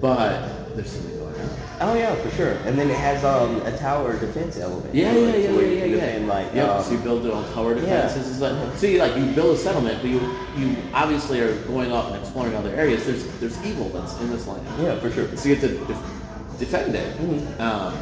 but 0.00 0.76
there's 0.76 0.90
something 0.90 1.18
going 1.18 1.34
on. 1.34 1.50
Oh 1.80 1.94
yeah, 1.94 2.14
for 2.16 2.30
sure. 2.30 2.52
And 2.66 2.78
then 2.78 2.90
it 2.90 2.96
has 2.96 3.24
um, 3.24 3.56
a 3.62 3.76
tower 3.78 4.18
defense 4.18 4.58
element. 4.58 4.94
Yeah, 4.94 5.12
yeah, 5.12 5.20
yeah, 5.20 5.36
yeah, 5.36 5.60
yeah, 5.60 5.84
yeah. 5.84 5.94
defend, 5.94 6.28
like, 6.28 6.54
yep. 6.54 6.68
um, 6.68 6.84
so 6.84 6.92
you 6.92 6.98
build 6.98 7.26
own 7.26 7.44
tower 7.54 7.74
yeah. 7.74 7.80
defenses. 7.80 8.30
It's 8.30 8.40
like, 8.40 8.76
see, 8.76 8.98
like 8.98 9.16
you 9.16 9.26
build 9.32 9.56
a 9.56 9.58
settlement, 9.58 10.00
but 10.02 10.10
you 10.10 10.20
you 10.56 10.76
obviously 10.92 11.40
are 11.40 11.54
going 11.62 11.92
out 11.92 12.06
and 12.12 12.16
exploring 12.16 12.54
other 12.54 12.74
areas. 12.74 13.06
There's 13.06 13.26
there's 13.38 13.64
evil 13.64 13.88
that's 13.90 14.18
in 14.20 14.30
this 14.30 14.46
land. 14.46 14.66
yeah, 14.80 14.98
for 14.98 15.10
sure. 15.10 15.34
So 15.36 15.48
you 15.48 15.56
have 15.56 15.64
to 15.70 15.78
def- 15.86 16.58
defend 16.58 16.94
it. 16.94 17.16
Mhm. 17.16 17.60
Um, 17.60 17.94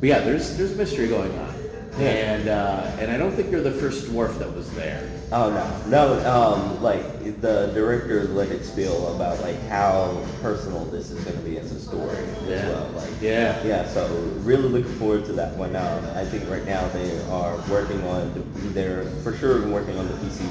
but 0.00 0.08
yeah, 0.08 0.20
there's 0.20 0.56
there's 0.56 0.72
a 0.72 0.76
mystery 0.76 1.08
going 1.08 1.36
on, 1.38 1.54
Yeah. 1.98 2.06
and 2.08 2.48
uh, 2.48 2.96
and 3.00 3.10
I 3.10 3.16
don't 3.16 3.32
think 3.32 3.50
you're 3.50 3.62
the 3.62 3.72
first 3.72 4.06
dwarf 4.06 4.38
that 4.38 4.54
was 4.54 4.70
there. 4.72 5.08
Oh 5.32 5.50
no, 5.50 5.88
no. 5.88 6.30
Um, 6.32 6.80
like 6.82 7.02
the 7.40 7.72
director 7.74 8.24
let 8.28 8.48
it 8.50 8.64
spill 8.64 9.14
about 9.16 9.40
like 9.40 9.60
how 9.68 10.24
personal 10.40 10.84
this 10.84 11.10
is 11.10 11.24
going 11.24 11.36
to 11.36 11.42
be 11.42 11.58
as 11.58 11.72
a 11.72 11.80
story 11.80 12.16
Yeah. 12.46 12.54
as 12.54 12.68
well. 12.68 12.90
Like 12.94 13.10
Yeah. 13.20 13.64
yeah. 13.64 13.88
So 13.88 14.06
really 14.44 14.68
looking 14.68 14.94
forward 14.98 15.24
to 15.24 15.32
that 15.32 15.56
one. 15.56 15.74
Um, 15.74 16.04
I 16.14 16.24
think 16.24 16.48
right 16.48 16.64
now 16.64 16.86
they 16.88 17.20
are 17.28 17.56
working 17.68 18.00
on. 18.06 18.32
The, 18.34 18.40
they're 18.68 19.04
for 19.24 19.36
sure 19.36 19.66
working 19.68 19.98
on 19.98 20.06
the 20.06 20.14
PC, 20.14 20.46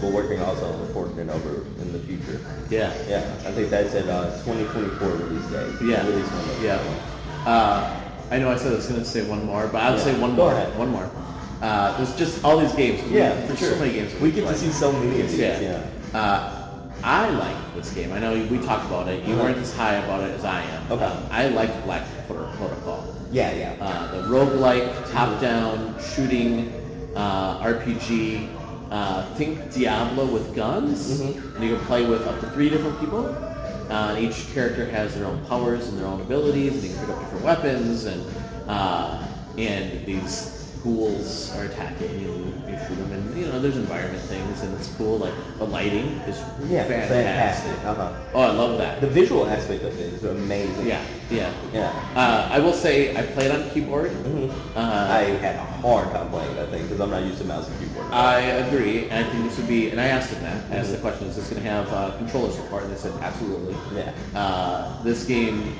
but 0.00 0.12
working 0.12 0.40
also 0.42 0.66
on 0.74 0.86
porting 0.92 1.18
it 1.18 1.28
over 1.28 1.62
in 1.80 1.92
the 1.92 1.98
future. 2.00 2.38
Yeah. 2.70 2.94
Yeah, 3.08 3.24
I 3.44 3.50
think 3.50 3.70
that's 3.70 3.94
at 3.94 4.06
uh, 4.08 4.30
2024 4.44 5.08
release 5.08 5.46
date. 5.50 5.74
Yeah. 5.88 6.06
Release 6.06 6.30
window. 6.30 6.62
Yeah. 6.62 7.50
Uh, 7.50 7.99
I 8.30 8.38
know 8.38 8.50
I 8.50 8.56
said 8.56 8.72
I 8.72 8.76
was 8.76 8.86
going 8.86 9.00
to 9.00 9.06
say 9.06 9.22
one 9.28 9.44
more, 9.44 9.66
but 9.66 9.82
I'll 9.82 9.96
Yeah. 9.96 10.04
say 10.04 10.14
one 10.18 10.36
Go 10.36 10.44
more. 10.44 10.52
ahead. 10.52 10.78
One 10.78 10.88
more. 10.90 11.08
Uh, 11.62 11.96
there's 11.96 12.14
just 12.16 12.44
all 12.44 12.58
these 12.58 12.72
games. 12.72 13.00
Yeah, 13.10 13.32
for 13.40 13.46
there's 13.48 13.58
sure. 13.58 13.72
so 13.72 13.78
many 13.78 13.92
games. 13.92 14.12
We 14.20 14.30
get 14.30 14.46
to 14.46 14.56
see 14.56 14.70
so 14.70 14.92
many 14.92 15.20
of 15.20 15.30
these. 15.30 15.38
Yeah. 15.38 15.60
Yeah. 15.60 16.18
Uh, 16.18 16.56
I 17.02 17.28
like 17.30 17.56
this 17.74 17.90
game. 17.92 18.12
I 18.12 18.18
know 18.18 18.32
we 18.50 18.58
talked 18.58 18.86
about 18.86 19.08
it. 19.08 19.24
You 19.24 19.34
Uh-huh. 19.34 19.44
weren't 19.44 19.58
as 19.58 19.74
high 19.74 19.94
about 19.94 20.22
it 20.22 20.34
as 20.38 20.44
I 20.44 20.60
am. 20.62 20.92
Okay. 20.92 21.04
Um, 21.04 21.18
I 21.30 21.48
like 21.48 21.84
Black 21.84 22.02
Protocol. 22.28 23.04
Yeah, 23.32 23.52
yeah. 23.54 23.72
Uh, 23.80 24.10
the 24.22 24.28
roguelike, 24.28 24.88
top-down 25.12 25.94
shooting 26.14 26.72
uh, 27.16 27.58
RPG. 27.62 28.48
Uh, 28.90 29.22
think 29.36 29.72
Diablo 29.72 30.24
with 30.26 30.54
guns, 30.54 31.20
Mhm. 31.20 31.54
and 31.56 31.64
you 31.64 31.76
can 31.76 31.84
play 31.86 32.04
with 32.06 32.26
up 32.26 32.40
to 32.40 32.46
three 32.50 32.68
different 32.68 32.98
people. 33.00 33.34
Uh, 33.90 34.16
each 34.20 34.52
character 34.54 34.86
has 34.86 35.16
their 35.16 35.26
own 35.26 35.44
powers 35.46 35.88
and 35.88 35.98
their 35.98 36.06
own 36.06 36.20
abilities, 36.20 36.74
and 36.74 36.84
you 36.84 36.90
can 36.90 37.06
pick 37.06 37.16
up 37.16 37.20
different 37.22 37.44
weapons, 37.44 38.04
and 38.04 38.24
uh, 38.68 39.26
and 39.58 40.06
these 40.06 40.59
ghouls 40.82 41.54
are 41.56 41.64
attacking 41.64 42.18
you. 42.20 42.52
You 42.68 42.78
shoot 42.86 42.94
them, 42.96 43.12
and 43.12 43.36
you 43.38 43.46
know 43.46 43.60
there's 43.60 43.76
environment 43.76 44.22
things, 44.24 44.62
and 44.62 44.74
it's 44.78 44.88
cool. 44.96 45.18
Like 45.18 45.34
the 45.58 45.64
lighting 45.66 46.06
is 46.28 46.38
yeah, 46.68 46.84
fantastic. 46.84 47.24
fantastic. 47.24 47.84
Uh-huh. 47.84 48.12
Oh, 48.34 48.40
I 48.42 48.50
love 48.52 48.78
that. 48.78 49.00
The 49.00 49.06
visual 49.08 49.46
aspect 49.46 49.82
of 49.84 49.98
it 49.98 50.12
is 50.14 50.24
amazing. 50.24 50.86
Yeah, 50.86 51.04
yeah. 51.30 51.52
Yeah. 51.72 52.12
Uh, 52.14 52.48
I 52.50 52.58
will 52.60 52.72
say 52.72 53.16
I 53.16 53.22
played 53.22 53.50
on 53.50 53.68
keyboard. 53.70 54.10
Mhm. 54.10 54.50
Uh, 54.76 54.80
I 55.10 55.22
had 55.40 55.56
a 55.56 55.64
hard 55.82 56.10
time 56.12 56.28
playing 56.30 56.54
that 56.56 56.70
thing 56.70 56.82
because 56.82 57.00
I'm 57.00 57.10
not 57.10 57.22
used 57.24 57.38
to 57.38 57.44
mouse 57.44 57.68
and 57.68 57.78
keyboard. 57.80 58.06
I 58.12 58.40
agree, 58.66 59.08
and 59.08 59.26
I 59.26 59.30
think 59.30 59.44
this 59.48 59.56
would 59.58 59.68
be. 59.68 59.90
And 59.90 60.00
I 60.00 60.06
asked 60.06 60.30
them 60.30 60.42
that. 60.42 60.62
I 60.70 60.76
asked 60.80 60.90
the 60.92 60.96
Mhm. 60.98 61.02
question: 61.02 61.28
Is 61.28 61.36
this 61.36 61.48
going 61.50 61.62
to 61.62 61.68
have 61.68 61.92
uh, 61.92 62.10
controller 62.18 62.50
support? 62.52 62.84
And 62.84 62.92
they 62.92 62.96
said 62.98 63.12
absolutely. 63.20 63.74
yeah. 63.94 64.12
Uh, 64.38 65.02
this 65.02 65.24
game 65.24 65.74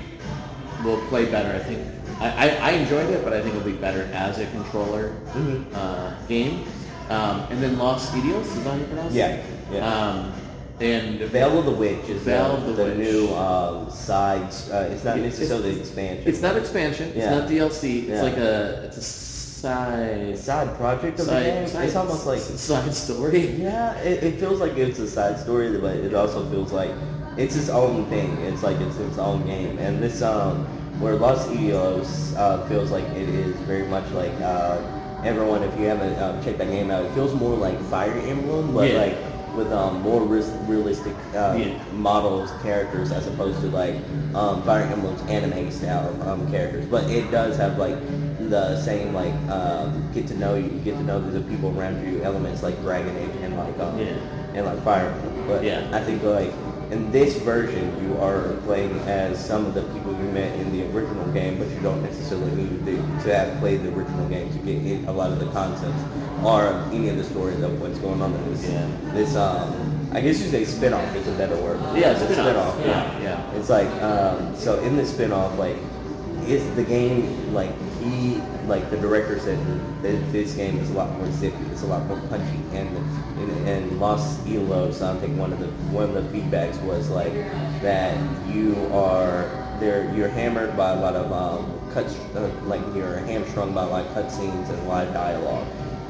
will 0.84 1.00
play 1.08 1.24
better. 1.30 1.54
I 1.54 1.62
think. 1.62 1.80
I, 2.20 2.50
I, 2.50 2.70
enjoyed 2.72 3.08
it, 3.10 3.24
but 3.24 3.32
I 3.32 3.40
think 3.40 3.54
it'll 3.54 3.66
be 3.66 3.72
better 3.76 4.02
as 4.12 4.38
a 4.38 4.46
controller 4.48 5.14
Mhm. 5.32 5.64
uh, 5.74 6.12
game. 6.28 6.64
Um, 7.08 7.42
and 7.50 7.62
then 7.62 7.78
Lost 7.78 8.10
Studios, 8.10 8.46
is 8.46 8.62
that 8.62 8.70
how 8.70 8.76
you 8.76 8.84
pronounce 8.84 9.14
Yeah, 9.14 9.28
it? 9.28 9.44
yeah. 9.72 9.86
Um, 10.08 10.32
and 10.80 11.18
Veil 11.18 11.58
of 11.58 11.64
the 11.64 11.70
Witch 11.72 12.08
is 12.08 12.22
Veil 12.22 12.56
the, 12.58 12.72
the 12.72 12.94
new 12.94 13.28
um, 13.34 13.90
side. 13.90 14.42
Uh, 14.72 14.88
it's 14.92 15.02
not 15.04 15.18
It's- 15.18 15.38
necessarily 15.38 15.70
it's- 15.70 15.88
expansion. 15.88 16.22
It's 16.26 16.40
not 16.42 16.56
expansion. 16.56 17.08
It's 17.08 17.16
Yeah. 17.18 17.38
not 17.38 17.48
DLC. 17.48 18.00
It's 18.00 18.08
Yeah. 18.10 18.22
like 18.22 18.36
a 18.36 18.82
it's 18.84 18.96
a 18.98 19.02
side 19.02 20.38
side 20.38 20.74
project 20.78 21.20
of 21.20 21.26
the 21.26 21.32
game. 21.32 21.66
side 21.68 21.84
it's 21.86 21.96
almost 21.96 22.26
like 22.26 22.38
side 22.40 22.94
story. 22.94 23.56
Yeah, 23.58 23.94
it, 24.00 24.22
it 24.22 24.40
feels 24.40 24.60
like 24.60 24.76
it's 24.78 24.98
a 24.98 25.08
side 25.08 25.38
story, 25.38 25.76
but 25.78 25.96
it 25.96 26.14
also 26.14 26.44
feels 26.50 26.72
like 26.72 26.90
it's 27.36 27.56
its 27.56 27.68
own 27.68 28.06
thing. 28.06 28.30
It's 28.48 28.62
like 28.62 28.80
it's 28.80 28.96
its 28.98 29.18
own 29.18 29.46
game. 29.46 29.78
And 29.78 30.02
this, 30.02 30.22
um, 30.22 30.66
where 31.00 31.16
Lost 31.16 31.50
Eidolons 31.50 32.34
uh, 32.36 32.64
feels 32.68 32.90
like 32.90 33.04
it 33.16 33.28
is 33.28 33.56
very 33.66 33.86
much 33.88 34.08
like 34.12 34.32
uh, 34.40 34.78
everyone. 35.24 35.62
If 35.62 35.78
you 35.78 35.86
haven't 35.86 36.18
um, 36.22 36.42
checked 36.44 36.58
that 36.58 36.68
game 36.68 36.90
out, 36.90 37.04
it 37.04 37.12
feels 37.12 37.34
more 37.34 37.56
like 37.56 37.80
Fire 37.84 38.12
Emblem, 38.12 38.74
but 38.74 38.90
Yeah. 38.90 38.98
like 39.00 39.16
with 39.56 39.72
um, 39.72 40.00
more 40.02 40.22
ris- 40.22 40.54
realistic 40.68 41.14
uh, 41.34 41.56
Yeah. 41.58 41.74
models, 41.94 42.50
characters, 42.62 43.10
as 43.10 43.26
opposed 43.26 43.60
to 43.62 43.66
like 43.68 43.96
um, 44.34 44.62
Fire 44.62 44.82
Emblem's 44.84 45.22
anime 45.22 45.70
style 45.72 46.06
um, 46.28 46.48
characters. 46.50 46.84
But 46.86 47.10
it 47.10 47.30
does 47.30 47.56
have 47.56 47.78
like 47.78 47.96
the 48.50 48.80
same 48.82 49.12
like 49.14 49.34
um, 49.50 50.08
get 50.12 50.26
to 50.28 50.38
know 50.38 50.54
you, 50.54 50.68
get 50.84 50.94
to 50.96 51.02
know 51.02 51.20
the 51.20 51.40
people 51.42 51.76
around 51.78 52.04
you 52.06 52.22
elements 52.22 52.62
like 52.62 52.78
Dragon 52.82 53.16
Age 53.16 53.30
and 53.42 53.56
like 53.56 53.78
um, 53.80 53.98
Yeah. 53.98 54.14
and 54.54 54.66
like 54.66 54.82
Fire 54.84 55.06
Emblem. 55.08 55.46
But 55.48 55.64
Yeah. 55.64 55.88
I 55.92 56.00
think 56.04 56.22
like 56.22 56.52
in 56.92 57.10
this 57.12 57.36
version 57.38 57.86
you 58.02 58.18
are 58.18 58.54
playing 58.66 58.98
as 59.00 59.38
some 59.44 59.64
of 59.66 59.74
the 59.74 59.82
people 59.94 60.12
met 60.32 60.58
in 60.58 60.72
the 60.72 60.84
original 60.96 61.26
game, 61.32 61.58
but 61.58 61.68
you 61.70 61.80
don't 61.80 62.02
necessarily 62.02 62.50
need 62.52 62.84
to, 62.86 62.96
to 63.24 63.34
have 63.34 63.58
played 63.60 63.82
the 63.82 63.92
original 63.94 64.28
game 64.28 64.50
to 64.52 64.58
get 64.58 65.08
a 65.08 65.12
lot 65.12 65.30
of 65.32 65.38
the 65.38 65.46
concepts 65.50 66.02
or 66.44 66.68
any 66.92 67.08
of 67.08 67.16
the 67.16 67.24
stories 67.24 67.60
of 67.62 67.80
what's 67.80 67.98
going 67.98 68.20
on 68.22 68.32
in 68.34 68.52
this 68.52 68.68
Yeah. 68.68 68.88
this 69.12 69.36
um 69.36 69.86
I 70.12 70.20
guess 70.20 70.40
you 70.40 70.48
say 70.48 70.64
spin-off 70.64 71.14
is 71.14 71.28
a 71.28 71.32
better 71.32 71.54
word. 71.56 71.78
Yeah, 71.96 72.10
It's 72.12 72.22
a 72.22 72.32
spin-off. 72.32 72.74
spin-off. 72.78 72.84
Yeah, 72.84 73.22
yeah. 73.22 73.52
It's 73.58 73.68
like 73.70 73.88
um 74.02 74.54
so 74.56 74.80
in 74.82 74.96
the 74.96 75.04
spin-off 75.06 75.56
like 75.58 75.76
is 76.46 76.64
the 76.74 76.82
game 76.82 77.52
like 77.54 77.70
he 78.02 78.40
like 78.66 78.88
the 78.90 78.96
director 78.96 79.38
said 79.38 79.58
that 80.02 80.32
this 80.32 80.54
game 80.54 80.78
is 80.78 80.90
a 80.90 80.94
lot 80.94 81.10
more 81.18 81.30
zippy, 81.32 81.56
it's 81.70 81.82
a 81.82 81.86
lot 81.86 82.04
more 82.06 82.18
punchy, 82.28 82.58
and 82.72 82.88
and, 83.40 83.68
and 83.68 84.00
Lost 84.00 84.46
Eidolons, 84.46 85.02
I 85.02 85.16
think 85.18 85.36
one 85.38 85.52
of 85.52 85.58
the 85.60 85.66
one 85.92 86.04
of 86.04 86.14
the 86.14 86.22
feedbacks 86.38 86.80
was 86.82 87.08
like 87.10 87.32
that 87.82 88.16
you 88.48 88.74
are 88.92 89.44
there 89.80 90.12
you're 90.14 90.28
hammered 90.28 90.76
by 90.76 90.90
a 90.92 91.00
lot 91.00 91.14
of 91.16 91.32
um, 91.32 91.90
cuts 91.92 92.14
uh, 92.36 92.50
like 92.64 92.80
you're 92.94 93.16
hamstrung 93.18 93.74
by 93.74 93.84
like 93.84 94.06
cutscenes 94.14 94.68
and 94.70 94.88
live 94.88 95.12
dialogue. 95.12 95.66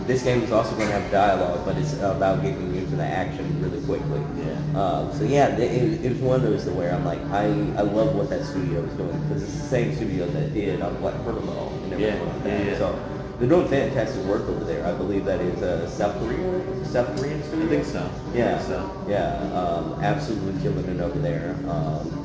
This 0.07 0.23
game 0.23 0.43
is 0.43 0.51
also 0.51 0.75
going 0.77 0.89
to 0.89 0.93
have 0.99 1.11
dialogue, 1.13 1.65
but 1.65 1.77
it's 1.77 1.93
about 2.01 2.43
getting 2.43 2.75
you 2.75 2.81
to 2.81 2.97
the 2.97 3.05
action 3.05 3.63
really 3.63 3.81
quickly. 3.87 4.21
Yeah. 4.45 4.81
Um, 4.81 5.13
so 5.13 5.25
yeah, 5.25 5.49
it, 5.57 5.61
it, 5.61 6.05
it 6.05 6.09
was 6.13 6.21
one 6.21 6.37
of 6.37 6.43
those 6.43 6.65
where 6.71 6.93
I'm 6.93 7.05
like, 7.05 7.21
I, 7.27 7.45
I 7.45 7.83
love 7.83 8.17
what 8.17 8.29
that 8.31 8.45
studio 8.45 8.81
is 8.83 8.93
doing 8.95 9.21
because 9.29 9.43
it's 9.45 9.53
the 9.53 9.69
same 9.69 9.95
studio 9.95 10.27
that 10.27 10.53
did 10.53 10.81
um, 10.81 10.97
Black 10.97 11.15
Protocol 11.23 11.69
and 11.85 11.93
everything 11.93 12.17
Yeah, 12.17 12.23
like 12.33 12.43
that. 12.45 12.65
yeah, 12.65 12.73
yeah. 12.73 12.79
So 12.79 12.99
they're 13.39 13.49
doing 13.49 13.69
fantastic 13.69 14.25
work 14.25 14.43
over 14.49 14.65
there. 14.65 14.85
I 14.85 14.93
believe 14.93 15.25
that 15.27 15.41
is 15.41 15.63
a 15.63 15.89
South 15.89 16.17
Korea, 16.19 16.85
South 16.87 17.15
Korean 17.17 17.43
studio. 17.45 17.67
I 17.67 17.69
think 17.69 17.85
so. 17.85 18.01
I 18.33 18.37
Yeah, 18.37 18.59
think 18.59 18.69
so. 18.69 19.05
yeah, 19.09 19.37
um, 19.55 20.03
absolutely 20.03 20.61
killing 20.63 20.87
it 20.87 21.01
over 21.01 21.19
there. 21.21 21.55
Um, 21.69 22.20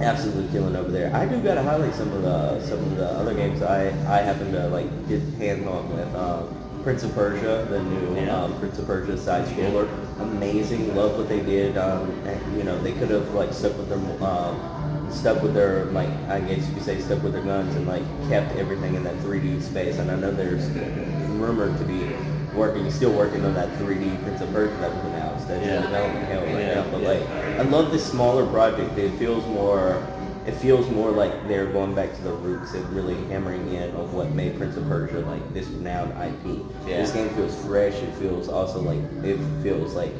absolutely 0.00 0.50
killing 0.52 0.76
over 0.76 0.90
there. 0.90 1.14
I 1.14 1.26
do 1.26 1.40
gotta 1.40 1.62
highlight 1.62 1.94
some 1.94 2.12
of 2.12 2.22
the 2.22 2.60
some 2.66 2.78
of 2.78 2.96
the 2.96 3.06
other 3.06 3.34
games 3.34 3.62
I 3.62 3.88
I 4.08 4.18
happen 4.22 4.52
to 4.52 4.68
like 4.68 4.88
get 5.08 5.20
hands 5.38 5.66
on 5.66 5.94
with. 5.96 6.14
Um, 6.14 6.56
Prince 6.82 7.02
of 7.02 7.14
Persia, 7.14 7.66
the 7.68 7.82
new 7.82 8.16
Yeah. 8.16 8.34
um, 8.44 8.58
Prince 8.58 8.78
of 8.78 8.86
Persia 8.86 9.18
side 9.18 9.44
scroller, 9.48 9.86
amazing. 10.18 10.96
Love 10.96 11.18
what 11.18 11.28
they 11.28 11.40
did. 11.40 11.76
Um, 11.76 12.10
and, 12.26 12.56
you 12.56 12.64
know, 12.64 12.80
they 12.82 12.92
could 12.92 13.10
have 13.10 13.34
like 13.34 13.52
stuck 13.52 13.76
with 13.76 13.90
their 13.90 13.98
um, 14.26 14.56
stuck 15.10 15.42
with 15.42 15.52
their 15.52 15.84
like 15.86 16.08
I 16.28 16.40
guess 16.40 16.66
you 16.66 16.72
could 16.72 16.82
say 16.82 16.98
stuck 16.98 17.22
with 17.22 17.34
their 17.34 17.42
guns 17.42 17.76
and 17.76 17.86
like 17.86 18.02
kept 18.30 18.56
everything 18.56 18.94
in 18.94 19.04
that 19.04 19.14
3D 19.16 19.60
space. 19.60 19.98
And 19.98 20.10
I 20.10 20.16
know 20.16 20.30
there's 20.32 20.66
rumored 21.36 21.76
to 21.78 21.84
be 21.84 22.00
working, 22.60 22.90
still 22.90 23.12
working 23.12 23.42
on 23.44 23.54
that 23.54 23.70
3D 23.78 24.22
Prince 24.22 24.40
of 24.42 24.52
Persia 24.52 24.76
that 24.80 24.94
was 24.94 25.04
announced. 25.06 25.48
That's 25.48 25.66
Yeah. 25.66 25.76
in 25.76 25.82
development 25.82 26.26
hell 26.26 26.42
right 26.42 26.58
Yeah, 26.58 26.74
now. 26.74 26.84
But 26.92 27.00
yeah. 27.00 27.08
like, 27.08 27.58
I 27.58 27.62
love 27.62 27.90
this 27.90 28.04
smaller 28.04 28.46
project. 28.46 28.98
It 28.98 29.12
feels 29.12 29.46
more. 29.46 29.96
It 30.46 30.54
feels 30.54 30.88
more 30.90 31.10
like 31.10 31.32
they're 31.48 31.66
going 31.66 31.94
back 31.94 32.14
to 32.16 32.22
the 32.22 32.32
roots 32.32 32.72
and 32.74 32.84
really 32.94 33.14
hammering 33.30 33.72
in 33.74 33.94
on 33.94 34.12
what 34.12 34.30
made 34.32 34.56
Prince 34.58 34.76
of 34.76 34.86
Persia 34.88 35.20
like 35.20 35.54
this 35.54 35.66
renowned 35.68 36.12
IP. 36.12 36.60
Yeah. 36.86 36.98
This 37.00 37.12
game 37.12 37.28
feels 37.30 37.54
fresh. 37.64 37.94
It 37.94 38.12
feels 38.14 38.48
also 38.48 38.80
like 38.80 38.98
it 39.24 39.38
feels 39.62 39.94
like 39.94 40.12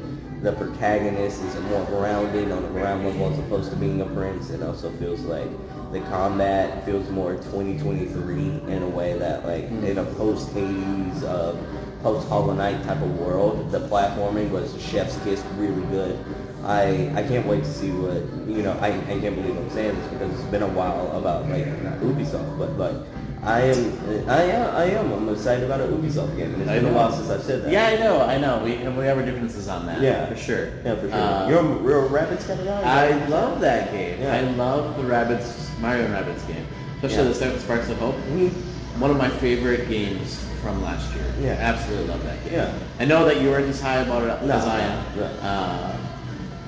the 0.42 0.52
protagonist 0.52 1.42
is 1.42 1.54
more 1.70 1.84
grounded 1.86 2.50
on 2.52 2.62
the 2.62 2.68
ground 2.68 3.04
level 3.04 3.30
as 3.32 3.38
opposed 3.38 3.70
to 3.70 3.76
being 3.76 4.00
a 4.00 4.06
prince. 4.06 4.48
It 4.50 4.62
also 4.62 4.90
feels 4.92 5.20
like 5.22 5.48
the 5.92 6.00
combat 6.08 6.84
feels 6.86 7.08
more 7.10 7.34
2023 7.34 8.72
in 8.72 8.82
a 8.82 8.88
way 8.88 9.18
that 9.18 9.44
like 9.46 9.64
in 9.64 9.98
a 9.98 10.04
post 10.14 10.50
Hades, 10.52 11.22
uh, 11.24 11.54
post 12.02 12.28
Hollow 12.28 12.54
Knight 12.54 12.82
type 12.84 13.00
of 13.02 13.18
world, 13.18 13.70
the 13.70 13.80
platforming 13.88 14.50
was 14.50 14.80
chef's 14.82 15.18
kiss, 15.24 15.42
really 15.56 15.82
good. 15.86 16.18
I 16.64 17.10
I 17.16 17.22
can't 17.22 17.46
wait 17.46 17.64
to 17.64 17.72
see 17.72 17.90
what 17.90 18.22
you 18.48 18.62
know. 18.62 18.72
I, 18.80 18.88
I 18.88 19.18
can't 19.18 19.34
believe 19.34 19.56
I'm 19.56 19.70
saying 19.70 19.96
this 19.98 20.08
because 20.12 20.32
it's 20.34 20.50
been 20.50 20.62
a 20.62 20.68
while 20.68 21.10
about 21.16 21.48
like 21.48 21.66
not 21.82 21.98
Ubisoft, 22.00 22.58
but 22.58 22.76
like 22.76 22.96
I 23.42 23.62
am 23.62 24.28
I 24.28 24.42
am 24.42 24.76
I 24.76 24.84
am 24.84 25.12
I'm 25.12 25.28
excited 25.30 25.64
about 25.64 25.80
a 25.80 25.84
Ubisoft 25.84 26.36
game. 26.36 26.52
And 26.52 26.60
it's 26.62 26.70
I 26.70 26.78
been 26.80 26.92
a 26.92 26.92
while 26.92 27.12
since 27.12 27.30
I've 27.30 27.42
said 27.42 27.64
that. 27.64 27.72
Yeah, 27.72 27.86
I 27.86 27.96
know, 27.96 28.20
I 28.20 28.36
know. 28.36 28.62
We 28.62 28.74
and 28.74 28.94
we 28.96 29.06
have 29.06 29.16
our 29.16 29.24
differences 29.24 29.68
on 29.68 29.86
that. 29.86 30.02
Yeah. 30.02 30.26
for 30.26 30.36
sure. 30.36 30.66
yeah, 30.84 30.96
for 30.96 31.08
sure. 31.08 31.14
Uh, 31.14 31.48
You're 31.48 31.60
a 31.60 31.64
real 31.64 32.08
Rabbids 32.10 32.46
kind 32.46 32.60
of 32.60 32.66
guy. 32.66 32.82
I 33.06 33.24
love 33.28 33.60
that 33.60 33.90
game. 33.92 34.20
Yeah. 34.20 34.34
I 34.36 34.42
love 34.42 34.98
the 34.98 35.04
Rabbids 35.04 35.78
Mario 35.80 36.04
and 36.04 36.12
Rabbids 36.12 36.46
game, 36.46 36.66
especially 36.96 37.16
Yeah. 37.16 37.22
the 37.24 37.34
Seven 37.34 37.58
Sparks 37.60 37.88
of 37.88 37.96
Hope. 37.96 38.16
Mhm. 38.32 38.52
One 38.98 39.10
of 39.10 39.16
my 39.16 39.28
favorite 39.30 39.88
games 39.88 40.44
from 40.62 40.82
last 40.82 41.12
year. 41.14 41.24
Yeah. 41.40 41.52
absolutely 41.52 42.08
love 42.08 42.22
that 42.24 42.42
game. 42.44 42.52
Yeah. 42.54 42.78
I 42.98 43.04
know 43.06 43.24
that 43.24 43.40
you 43.40 43.48
weren't 43.50 43.68
as 43.68 43.80
high 43.80 43.98
about 43.98 44.22
it 44.24 44.46
No, 44.46 44.54
as 44.54 44.64
I 44.66 44.80
am, 44.80 45.16
no. 45.16 45.24
uh, 45.24 45.96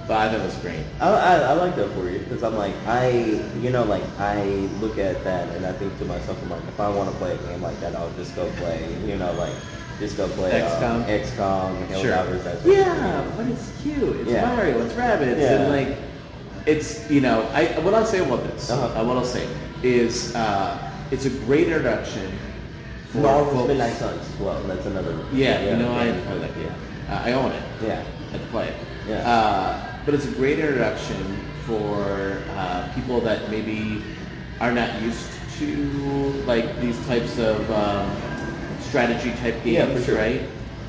but 0.08 0.16
I 0.16 0.28
thought 0.30 0.40
it 0.40 0.44
was 0.44 0.54
great. 0.56 0.82
I, 1.00 1.10
I, 1.10 1.34
I 1.38 1.52
like 1.52 1.76
that 1.76 1.90
for 1.92 2.08
you 2.08 2.18
because 2.20 2.42
I'm 2.42 2.56
like 2.56 2.74
I 2.86 3.10
you 3.60 3.70
know 3.70 3.84
like 3.84 4.02
I 4.18 4.44
look 4.80 4.98
at 4.98 5.22
that 5.24 5.48
and 5.56 5.66
I 5.66 5.72
think 5.72 5.96
to 5.98 6.04
myself 6.06 6.42
I'm 6.42 6.50
like 6.50 6.62
if 6.68 6.80
I 6.80 6.88
want 6.88 7.10
to 7.10 7.16
play 7.16 7.34
a 7.34 7.38
game 7.38 7.60
like 7.62 7.78
that 7.80 7.94
I'll 7.94 8.10
just 8.14 8.34
go 8.34 8.50
play 8.56 8.82
you 9.06 9.16
know 9.16 9.30
like 9.34 9.54
just 10.00 10.16
go 10.16 10.26
play 10.28 10.50
XCOM. 10.52 10.94
Um, 10.94 11.04
XCOM, 11.04 11.86
Hell 11.88 12.00
Sure. 12.02 12.10
Divers, 12.10 12.66
Yeah, 12.66 13.30
but 13.36 13.46
it's 13.46 13.70
cute. 13.82 14.16
It's 14.22 14.30
Yeah. 14.30 14.46
Mario. 14.56 14.84
It's 14.84 14.94
Rabbids. 14.94 15.38
Yeah. 15.38 15.60
And 15.60 15.88
like, 15.88 15.98
it's 16.66 17.08
you 17.10 17.20
know, 17.20 17.42
I 17.52 17.66
what 17.80 17.94
I'll 17.94 18.06
say 18.06 18.18
about 18.18 18.42
this. 18.44 18.70
Uh-huh. 18.70 19.00
Uh, 19.00 19.04
what 19.04 19.16
I'll 19.16 19.24
say 19.24 19.46
is, 19.84 20.34
uh, 20.34 20.90
it's 21.12 21.26
a 21.26 21.30
great 21.30 21.66
introduction. 21.68 22.30
for 23.10 23.18
Marvel's 23.18 23.52
folks- 23.54 23.68
Midnight 23.68 23.92
Suns 23.96 24.26
well. 24.40 24.62
That's 24.62 24.86
another. 24.86 25.14
Yeah, 25.32 25.70
you 25.70 25.76
know, 25.76 25.92
I 25.92 26.06
yeah. 26.06 26.34
that 26.34 26.54
game. 26.54 26.72
Uh, 27.10 27.22
I 27.24 27.32
own 27.32 27.52
it. 27.52 27.62
Yeah. 27.84 28.02
I 28.32 28.38
play 28.50 28.68
it. 28.68 28.74
Yeah. 29.06 29.28
Uh, 29.28 29.96
but 30.06 30.14
it's 30.14 30.24
a 30.24 30.30
great 30.30 30.58
introduction 30.58 31.36
for 31.66 32.40
uh, 32.56 32.90
people 32.94 33.20
that 33.20 33.50
maybe 33.50 34.02
are 34.60 34.72
not 34.72 35.00
used 35.02 35.28
to 35.58 35.76
like 36.46 36.80
these 36.80 36.98
types 37.06 37.38
of 37.38 37.70
um, 37.70 38.10
strategy 38.80 39.30
type 39.42 39.62
games, 39.62 39.66
Yeah, 39.66 39.94
for 39.94 40.02
sure. 40.02 40.16
right? 40.16 40.42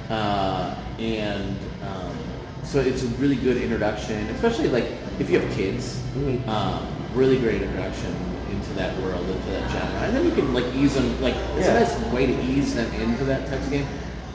Uh, 0.10 0.76
and 1.00 1.58
um, 1.86 2.16
so 2.64 2.80
it's 2.80 3.04
a 3.04 3.08
really 3.20 3.36
good 3.36 3.58
introduction, 3.58 4.16
especially 4.30 4.70
like 4.70 4.86
if 5.20 5.30
you 5.30 5.40
have 5.40 5.52
kids. 5.58 6.00
Mhm. 6.16 6.48
Um, 6.48 6.88
really 7.14 7.40
great 7.40 7.62
introduction 7.62 8.16
into 8.52 8.74
that 8.74 8.98
world, 9.02 9.28
into 9.30 9.50
that 9.52 9.70
genre, 9.72 10.00
and 10.08 10.16
then 10.16 10.26
you 10.26 10.32
can 10.32 10.54
like 10.54 10.66
ease 10.76 10.94
them. 10.96 11.22
Like 11.22 11.36
it's 11.58 11.68
Yeah. 11.68 11.78
a 11.78 11.80
nice 11.80 12.14
way 12.14 12.26
to 12.28 12.42
ease 12.44 12.76
them 12.76 12.92
into 12.94 13.24
that 13.26 13.48
type 13.48 13.60
of 13.62 13.70
game. 13.70 13.88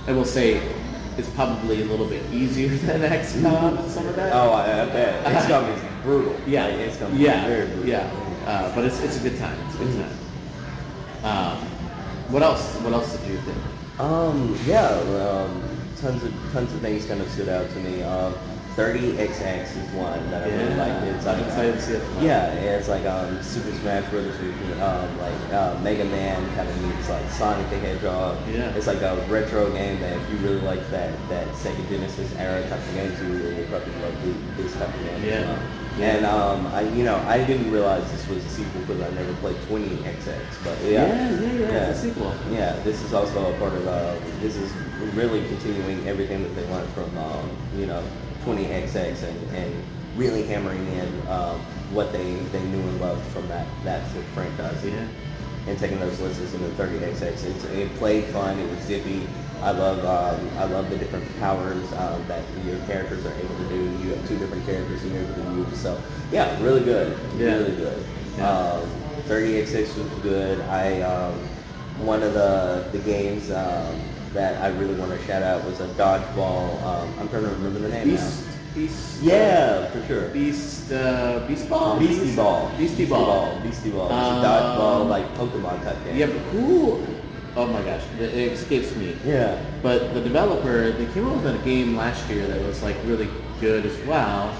I 0.06 0.12
will 0.12 0.24
say 0.24 0.60
it's 1.16 1.28
probably 1.30 1.82
a 1.82 1.84
little 1.84 2.06
bit 2.06 2.22
easier 2.32 2.68
than 2.86 3.00
XCOM. 3.02 3.88
Some 3.88 4.06
of 4.06 4.16
that. 4.16 4.32
Oh, 4.32 4.50
I, 4.52 4.82
I 4.82 4.86
bet. 4.86 5.24
XCOM 5.26 5.74
is 5.76 5.82
brutal. 6.02 6.34
Yeah, 6.46 6.66
Like, 6.66 6.76
XCOM 6.90 7.12
is 7.14 7.18
yeah, 7.20 7.46
very 7.46 7.66
brutal. 7.66 7.86
yeah. 7.88 8.10
Uh, 8.46 8.74
but 8.74 8.84
it's, 8.84 8.98
it's 9.00 9.18
a 9.18 9.28
good 9.28 9.38
time. 9.38 9.58
It's 9.66 9.74
a 9.74 9.78
good 9.78 9.94
time. 10.00 10.18
Um, 11.24 11.56
what 12.32 12.42
else? 12.42 12.74
What 12.82 12.92
else 12.92 13.16
did 13.18 13.30
you 13.30 13.38
think? 13.38 13.58
Um, 14.00 14.56
yeah, 14.64 14.88
um, 14.90 15.62
tons 16.00 16.22
of 16.22 16.32
tons 16.52 16.72
of 16.72 16.80
things 16.80 17.04
kind 17.06 17.20
of 17.20 17.28
stood 17.30 17.48
out 17.48 17.68
to 17.68 17.76
me. 17.80 18.02
Um, 18.02 18.34
30XX 18.78 19.62
is 19.74 19.90
one 19.98 20.30
that 20.30 20.44
I 20.46 20.54
really 20.54 20.70
Yeah. 20.70 20.86
liked. 20.86 21.04
It's 21.16 21.26
like 21.26 21.44
excited 21.44 21.74
to 21.74 21.82
see 21.82 21.92
it. 21.94 22.02
Yeah, 22.22 22.46
it's 22.52 22.86
like 22.88 23.04
um, 23.06 23.42
Super 23.42 23.72
Smash 23.74 24.08
Brothers, 24.08 24.36
um, 24.80 25.18
like 25.18 25.52
uh, 25.52 25.74
Mega 25.82 26.04
Man 26.04 26.38
kind 26.54 26.68
of 26.68 26.80
meets 26.86 27.08
like 27.08 27.28
Sonic 27.32 27.68
the 27.70 27.78
Hedgehog. 27.78 28.36
Yeah. 28.54 28.70
It's 28.78 28.86
like 28.86 29.02
a 29.02 29.16
retro 29.28 29.68
game 29.72 29.98
that 30.00 30.12
if 30.16 30.30
you 30.30 30.36
really 30.46 30.60
like 30.60 30.88
that 30.90 31.10
that 31.28 31.48
Sega 31.58 31.88
Genesis 31.88 32.32
era 32.38 32.62
type 32.68 32.78
of 32.78 32.94
games, 32.94 33.18
you 33.20 33.28
will 33.34 33.66
probably 33.66 33.92
love 34.00 34.14
thi- 34.22 34.62
this 34.62 34.72
type 34.74 34.94
of 34.94 35.00
game. 35.02 35.14
as 35.16 35.24
Yeah. 35.24 35.40
well. 35.42 35.58
Yeah. 35.98 36.06
And 36.14 36.26
um, 36.26 36.66
I, 36.68 36.82
you 36.94 37.02
know, 37.02 37.16
I 37.26 37.42
didn't 37.42 37.72
realize 37.72 38.08
this 38.12 38.28
was 38.28 38.44
a 38.44 38.48
sequel 38.48 38.80
because 38.86 39.02
I 39.02 39.10
never 39.18 39.32
played 39.42 39.56
20XX. 39.66 40.38
But 40.62 40.78
yeah, 40.84 40.90
Yeah, 40.90 41.30
yeah, 41.40 41.52
yeah, 41.58 41.90
it's 41.90 41.98
a 41.98 42.02
sequel. 42.02 42.32
Yeah, 42.52 42.76
this 42.84 43.02
is 43.02 43.12
also 43.12 43.52
a 43.52 43.58
part 43.58 43.72
of. 43.74 43.84
Uh, 43.88 44.14
this 44.40 44.54
is 44.54 44.70
really 45.16 45.42
continuing 45.48 46.06
everything 46.06 46.44
that 46.44 46.54
they 46.54 46.64
learned 46.72 46.88
from, 46.90 47.10
um, 47.18 47.50
you 47.76 47.86
know, 47.86 48.00
20XX 48.48 49.22
and, 49.24 49.56
and 49.56 49.84
really 50.16 50.42
hammering 50.42 50.84
in 50.92 51.28
um, 51.28 51.60
what 51.92 52.12
they, 52.12 52.34
they 52.34 52.62
knew 52.64 52.80
and 52.80 53.00
loved 53.00 53.24
from 53.28 53.46
that 53.48 53.66
that 53.84 54.06
franchise. 54.34 54.84
Yeah. 54.84 55.06
And 55.66 55.78
taking 55.78 56.00
those 56.00 56.18
lessons 56.20 56.54
into 56.54 56.68
30XX. 56.82 57.44
It's, 57.44 57.64
it 57.64 57.94
played 57.96 58.24
fun. 58.26 58.58
It 58.58 58.70
was 58.70 58.80
zippy. 58.84 59.28
I 59.60 59.72
love 59.72 59.98
um, 59.98 60.58
I 60.58 60.64
love 60.64 60.88
the 60.88 60.96
different 60.96 61.26
powers 61.40 61.92
um, 61.92 62.26
that 62.26 62.42
your 62.64 62.78
characters 62.86 63.26
are 63.26 63.34
able 63.34 63.54
to 63.56 63.68
do. 63.68 63.84
You 64.02 64.14
have 64.14 64.26
two 64.26 64.38
different 64.38 64.64
characters 64.64 65.04
you're 65.04 65.20
able 65.20 65.34
to 65.34 65.54
use. 65.56 65.78
So 65.78 66.00
yeah, 66.32 66.58
really 66.62 66.82
good. 66.84 67.18
Yeah. 67.36 67.56
Really 67.56 67.76
good. 67.76 68.04
Yeah. 68.38 68.48
Um, 68.48 68.88
30XX 69.26 69.98
was 69.98 70.22
good. 70.22 70.60
I 70.62 71.02
um, 71.02 71.34
one 71.98 72.22
of 72.22 72.32
the 72.32 72.88
the 72.92 72.98
games 73.00 73.50
um, 73.50 74.00
that 74.34 74.62
I 74.62 74.68
really 74.78 74.94
want 74.94 75.10
to 75.18 75.26
shout 75.26 75.42
out 75.42 75.64
was 75.64 75.80
a 75.80 75.86
dodgeball. 75.88 76.82
Um, 76.82 77.08
I'm 77.18 77.28
trying 77.28 77.44
to 77.44 77.48
remember 77.50 77.78
the 77.80 77.88
name 77.88 78.08
Beast, 78.08 78.44
Beast. 78.74 79.22
now. 79.22 79.28
Yeah, 79.32 79.86
for 79.90 80.06
sure. 80.06 80.28
Beast, 80.28 80.92
uh, 80.92 81.40
Beast 81.48 81.68
Ball. 81.68 81.98
Beastie 81.98 82.24
Beast- 82.24 82.36
Ball. 82.36 82.70
Beastieball. 82.78 83.62
Beastie 83.62 83.90
Ball. 83.90 84.06
It's 84.06 84.12
Um, 84.14 84.38
a 84.38 84.46
dodgeball 84.46 85.08
like 85.08 85.34
Pokemon 85.36 85.82
type 85.84 86.04
game. 86.04 86.16
Yeah, 86.16 86.26
but 86.26 86.36
who? 86.52 87.00
Oh 87.56 87.66
my 87.66 87.80
gosh, 87.82 88.02
it, 88.20 88.34
it 88.34 88.52
escapes 88.52 88.94
me. 88.96 89.16
Yeah. 89.24 89.58
But 89.82 90.14
the 90.14 90.20
developer, 90.20 90.90
they 90.92 91.06
came 91.12 91.26
up 91.26 91.42
with 91.42 91.54
a 91.54 91.58
game 91.64 91.96
last 91.96 92.28
year 92.30 92.46
that 92.46 92.62
was 92.64 92.82
like 92.82 92.96
really 93.04 93.28
good 93.60 93.84
as 93.86 93.98
well, 94.06 94.52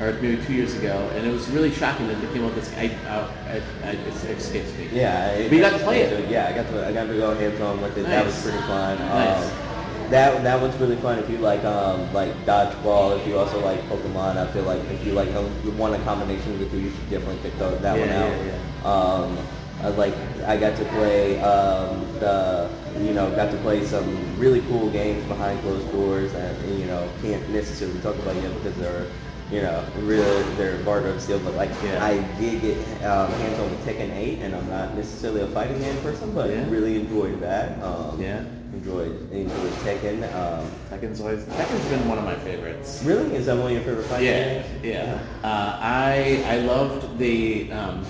or 0.00 0.12
maybe 0.20 0.42
two 0.44 0.52
years 0.52 0.74
ago, 0.74 1.10
and 1.14 1.26
it 1.26 1.32
was 1.32 1.48
really 1.48 1.72
shocking 1.72 2.06
that 2.08 2.20
they 2.20 2.26
came 2.32 2.44
up 2.44 2.54
with 2.54 2.64
this. 2.64 2.76
I, 2.76 2.94
uh, 3.08 3.30
I, 3.46 3.88
I, 3.88 3.90
it 3.92 4.36
escapes 4.38 4.76
me. 4.76 4.88
Yeah, 4.92 5.42
But 5.48 5.52
you 5.52 5.60
got 5.60 5.78
to 5.78 5.84
play 5.84 6.02
it. 6.02 6.28
Yeah, 6.28 6.48
I 6.48 6.52
got 6.52 6.68
to 6.70 6.86
I 6.86 6.92
got 6.92 7.06
to 7.06 7.14
go 7.14 7.34
hands 7.34 7.60
on 7.60 7.80
with 7.80 7.96
it. 7.96 8.04
That 8.04 8.24
was 8.24 8.40
pretty 8.42 8.58
fun. 8.58 8.98
Nice. 8.98 9.44
Um, 9.44 10.10
that 10.10 10.42
that 10.44 10.60
one's 10.60 10.76
really 10.76 10.96
fun 10.96 11.18
if 11.18 11.28
you 11.28 11.38
like 11.38 11.64
um 11.64 12.12
like 12.12 12.32
dodgeball. 12.44 13.18
If 13.18 13.26
you 13.26 13.38
also 13.38 13.58
like 13.64 13.80
Pokemon, 13.88 14.36
I 14.36 14.46
feel 14.52 14.62
like 14.62 14.80
if 14.90 15.04
you 15.04 15.12
like 15.12 15.32
um, 15.34 15.78
want 15.78 15.94
a 15.94 15.98
combination 16.04 16.52
of 16.52 16.58
the 16.60 16.66
two, 16.68 16.78
you 16.78 16.90
should 16.90 17.10
definitely 17.10 17.38
pick 17.42 17.58
that 17.58 17.98
one 17.98 18.08
out. 18.10 18.30
yeah, 18.46 18.84
Um, 18.84 19.38
I 19.82 19.88
like 19.88 20.14
I 20.46 20.56
got 20.56 20.76
to 20.76 20.84
play 20.86 21.40
um 21.40 22.06
the 22.20 22.70
you 23.00 23.12
know 23.14 23.34
got 23.34 23.50
to 23.50 23.56
play 23.58 23.84
some 23.84 24.38
really 24.38 24.60
cool 24.62 24.90
games 24.90 25.24
behind 25.26 25.60
closed 25.62 25.90
doors 25.90 26.32
and 26.34 26.78
you 26.78 26.86
know 26.86 27.08
can't 27.22 27.46
necessarily 27.50 27.98
talk 28.00 28.14
about 28.16 28.36
yet 28.36 28.54
because 28.62 28.76
they're 28.76 29.06
you 29.50 29.62
know 29.62 29.84
really 30.00 30.42
they're 30.56 30.78
barred 30.84 31.20
still. 31.20 31.38
But 31.40 31.54
like 31.54 31.70
Yeah. 31.84 32.04
I 32.04 32.18
did 32.40 32.60
get 32.62 32.78
um, 33.04 33.30
hands 33.32 33.58
on 33.58 33.70
with 33.70 33.84
Tekken 33.86 34.10
8, 34.14 34.40
and 34.42 34.54
I'm 34.54 34.68
not 34.68 34.94
necessarily 34.96 35.42
a 35.42 35.46
fighting 35.48 35.78
game 35.78 35.96
person, 36.02 36.32
but 36.32 36.50
Yeah. 36.50 36.68
really 36.68 36.96
enjoyed 36.96 37.40
that. 37.40 37.80
Um, 37.82 38.20
Yeah. 38.20 38.42
Enjoyed 38.74 39.30
enjoyed 39.32 39.72
Tekken. 39.84 40.22
Um, 40.34 40.66
Tekken's 40.90 41.20
always 41.20 41.44
Tekken's 41.44 41.84
been 41.88 42.06
one 42.08 42.18
of 42.18 42.24
my 42.24 42.34
favorites. 42.36 43.02
really, 43.04 43.34
is 43.36 43.46
that 43.46 43.56
one 43.56 43.66
of 43.66 43.72
your 43.72 43.82
favorite 43.82 44.06
fighting 44.06 44.26
Yeah, 44.26 44.62
games? 44.62 44.66
yeah. 44.82 45.18
Uh, 45.44 45.78
I 45.80 46.42
I 46.46 46.56
loved 46.58 47.16
the 47.18 47.70
um, 47.72 48.04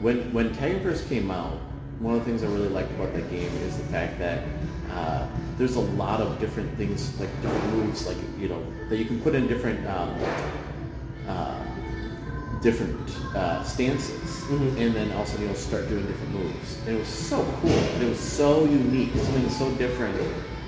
when 0.00 0.32
when 0.34 0.50
Tekken 0.50 0.82
first 0.82 1.08
came 1.08 1.30
out. 1.30 1.59
One 2.00 2.14
of 2.14 2.24
the 2.24 2.30
things 2.30 2.42
I 2.42 2.46
really 2.46 2.68
liked 2.70 2.90
about 2.92 3.12
the 3.12 3.20
game 3.22 3.52
is 3.68 3.76
the 3.76 3.84
fact 3.84 4.18
that 4.18 4.42
uh, 4.90 5.26
there's 5.58 5.76
a 5.76 5.80
lot 6.00 6.20
of 6.20 6.40
different 6.40 6.74
things, 6.78 7.18
like 7.20 7.28
different 7.42 7.66
moves, 7.74 8.06
like 8.06 8.16
you 8.38 8.48
know 8.48 8.62
that 8.88 8.96
you 8.96 9.04
can 9.04 9.20
put 9.20 9.34
in 9.34 9.46
different 9.46 9.86
um, 9.86 10.16
uh, 11.28 11.62
different 12.62 12.98
uh, 13.36 13.62
stances, 13.64 14.30
Mhm. 14.48 14.80
and 14.80 14.94
then 14.94 15.12
also 15.12 15.38
you 15.40 15.46
know 15.48 15.54
start 15.54 15.88
doing 15.88 16.06
different 16.06 16.32
moves. 16.34 16.78
And 16.86 16.96
it 16.96 17.00
was 17.00 17.08
so 17.08 17.44
cool. 17.60 17.70
And 17.70 18.02
it 18.02 18.08
was 18.08 18.18
so 18.18 18.64
unique. 18.64 19.12
Something 19.14 19.50
so 19.50 19.70
different. 19.76 20.16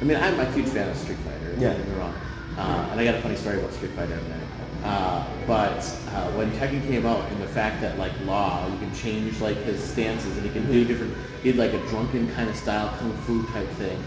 I 0.01 0.05
mean, 0.05 0.19
I'm 0.19 0.39
a 0.39 0.45
huge 0.53 0.69
fan 0.69 0.89
of 0.89 0.97
Street 0.97 1.19
Fighter. 1.25 1.57
Yeah. 1.59 1.73
Don't 1.73 1.79
get 1.79 1.89
me 1.89 1.95
wrong. 1.97 2.15
Uh, 2.59 2.89
and 2.93 3.01
I 3.01 3.05
got 3.05 3.15
a 3.15 3.23
funny 3.23 3.37
story 3.37 3.59
about 3.59 3.73
Street 3.73 3.93
Fighter 3.93 4.17
minute. 4.17 4.49
Uh, 4.83 5.25
but 5.47 5.79
uh, 6.09 6.31
when 6.33 6.51
Tekken 6.53 6.85
came 6.89 7.07
out, 7.07 7.31
and 7.31 7.41
the 7.41 7.47
fact 7.47 7.81
that 7.81 7.99
like 7.99 8.13
Law, 8.25 8.67
you 8.69 8.79
can 8.79 8.93
change 8.95 9.41
like 9.41 9.57
his 9.59 9.83
stances, 9.83 10.37
and 10.37 10.45
he 10.45 10.53
can 10.53 10.67
do 10.71 10.85
different, 10.85 11.15
he 11.43 11.49
had 11.53 11.57
like 11.59 11.73
a 11.73 11.87
drunken 11.89 12.29
kind 12.35 12.49
of 12.51 12.57
style 12.57 12.95
kung 12.99 13.13
fu 13.19 13.47
type 13.53 13.69
thing. 13.71 14.03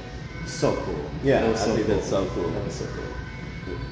So 0.46 0.76
cool. 0.76 1.10
Yeah, 1.24 1.42
That 1.42 1.52
was 1.52 1.68
I 1.68 1.76
think 1.76 1.88
that's 1.88 2.10
so 2.10 2.26
cool. 2.28 2.50
That 2.50 2.66
was 2.66 2.76
so 2.76 2.86
cool. 2.88 3.04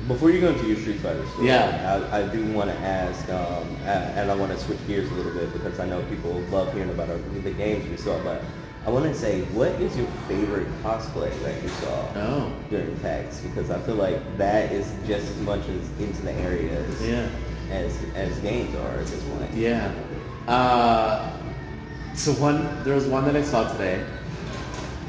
Before 0.08 0.30
you 0.30 0.42
go 0.42 0.50
into 0.50 0.68
your 0.68 0.78
Street 0.78 0.98
Fighter 0.98 1.26
story, 1.30 1.48
Yeah. 1.48 2.08
I, 2.12 2.20
I 2.22 2.28
do 2.28 2.46
want 2.52 2.70
to 2.70 2.78
ask, 2.78 3.28
um, 3.30 3.66
and 3.86 4.30
I 4.30 4.36
want 4.36 4.52
to 4.52 4.58
switch 4.60 4.86
gears 4.86 5.10
a 5.10 5.14
little 5.14 5.34
bit 5.34 5.52
because 5.54 5.80
I 5.80 5.88
know 5.88 6.04
people 6.04 6.32
love 6.52 6.74
hearing 6.74 6.90
about 6.90 7.10
our, 7.10 7.18
the 7.18 7.52
games 7.52 7.90
we 7.90 7.98
saw, 7.98 8.22
but 8.24 8.44
I 8.86 8.90
want 8.90 9.06
to 9.06 9.14
say, 9.18 9.42
what 9.54 9.70
is 9.80 9.96
your 9.96 10.08
favorite 10.28 10.68
cosplay 10.84 11.32
that 11.44 11.62
you 11.64 11.70
saw 11.70 12.06
Oh. 12.18 12.52
during 12.70 12.96
PAX? 12.98 13.40
Because 13.40 13.70
I 13.72 13.80
feel 13.80 13.96
like 13.96 14.20
that 14.38 14.72
is 14.74 14.92
just 15.08 15.26
as 15.30 15.38
much 15.38 15.62
as 15.70 16.02
into 16.06 16.22
the 16.22 16.34
area 16.34 16.74
as, 16.82 17.02
Yeah. 17.08 17.28
as, 17.72 17.98
as 18.16 18.38
games 18.40 18.76
are 18.76 19.00
at 19.00 19.08
this 19.08 19.24
point. 19.24 19.54
Yeah. 19.54 19.90
Uh, 20.50 21.32
so 22.14 22.34
one, 22.34 22.84
there 22.84 22.94
was 22.96 23.06
one 23.06 23.24
that 23.26 23.38
I 23.38 23.42
saw 23.44 23.72
today. 23.72 24.04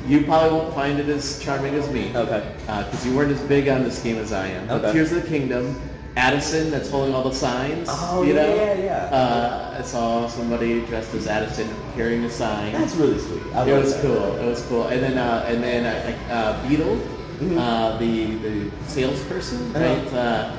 You 0.07 0.23
probably 0.25 0.57
won't 0.57 0.75
find 0.75 1.01
it 1.01 1.09
as 1.09 1.41
charming 1.41 1.75
as 1.75 1.91
me. 1.91 2.13
Okay. 2.15 2.47
Because 2.67 3.05
you 3.05 3.17
weren't 3.17 3.33
as 3.33 3.41
big 3.43 3.69
on 3.69 3.83
this 3.83 4.01
game 4.01 4.19
as 4.19 4.33
I 4.33 4.47
am. 4.49 4.69
But 4.69 4.85
Okay. 4.85 4.93
Tears 4.93 5.11
of 5.13 5.23
the 5.23 5.29
Kingdom, 5.29 5.81
Addison 6.17 6.71
that's 6.71 6.89
holding 6.91 7.13
all 7.15 7.25
the 7.29 7.35
signs. 7.35 7.89
Oh, 7.91 8.23
you 8.23 8.35
know? 8.35 8.55
yeah, 8.55 8.75
yeah. 8.75 8.97
Uh, 9.07 9.77
I 9.79 9.83
saw 9.83 10.29
somebody 10.29 10.81
dressed 10.87 11.13
as 11.15 11.27
Addison 11.27 11.69
carrying 11.97 12.25
a 12.25 12.31
sign. 12.31 12.73
That's 12.73 12.95
really 12.95 13.19
sweet. 13.19 13.43
I 13.53 13.69
it 13.69 13.75
was 13.75 13.95
that. 13.95 14.03
cool. 14.03 14.37
It 14.37 14.47
was 14.47 14.63
cool. 14.67 14.87
And 14.87 15.03
then 15.03 15.19
uh, 15.19 15.45
and 15.49 15.63
then 15.63 15.85
uh, 15.85 16.33
uh, 16.33 16.69
Beedle, 16.69 17.01
Mhm. 17.41 17.59
uh, 17.59 17.99
the 17.99 18.37
the 18.37 18.71
salesperson, 18.87 19.75
Uh-huh. 19.75 19.85
right? 19.85 20.13
Uh, 20.15 20.53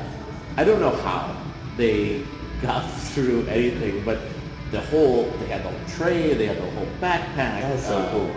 I 0.58 0.66
don't 0.66 0.82
know 0.82 0.92
how 0.92 1.34
they 1.78 2.22
got 2.62 2.82
through 3.14 3.48
anything, 3.48 4.04
but 4.04 4.20
the 4.72 4.82
whole 4.82 5.32
they 5.40 5.46
had 5.48 5.64
the 5.64 5.70
whole 5.70 5.88
tray, 5.88 6.34
they 6.34 6.48
had 6.48 6.58
the 6.58 6.70
whole 6.72 6.88
backpack. 7.00 7.62
That's 7.62 7.88
so 7.88 8.06
cool. 8.12 8.30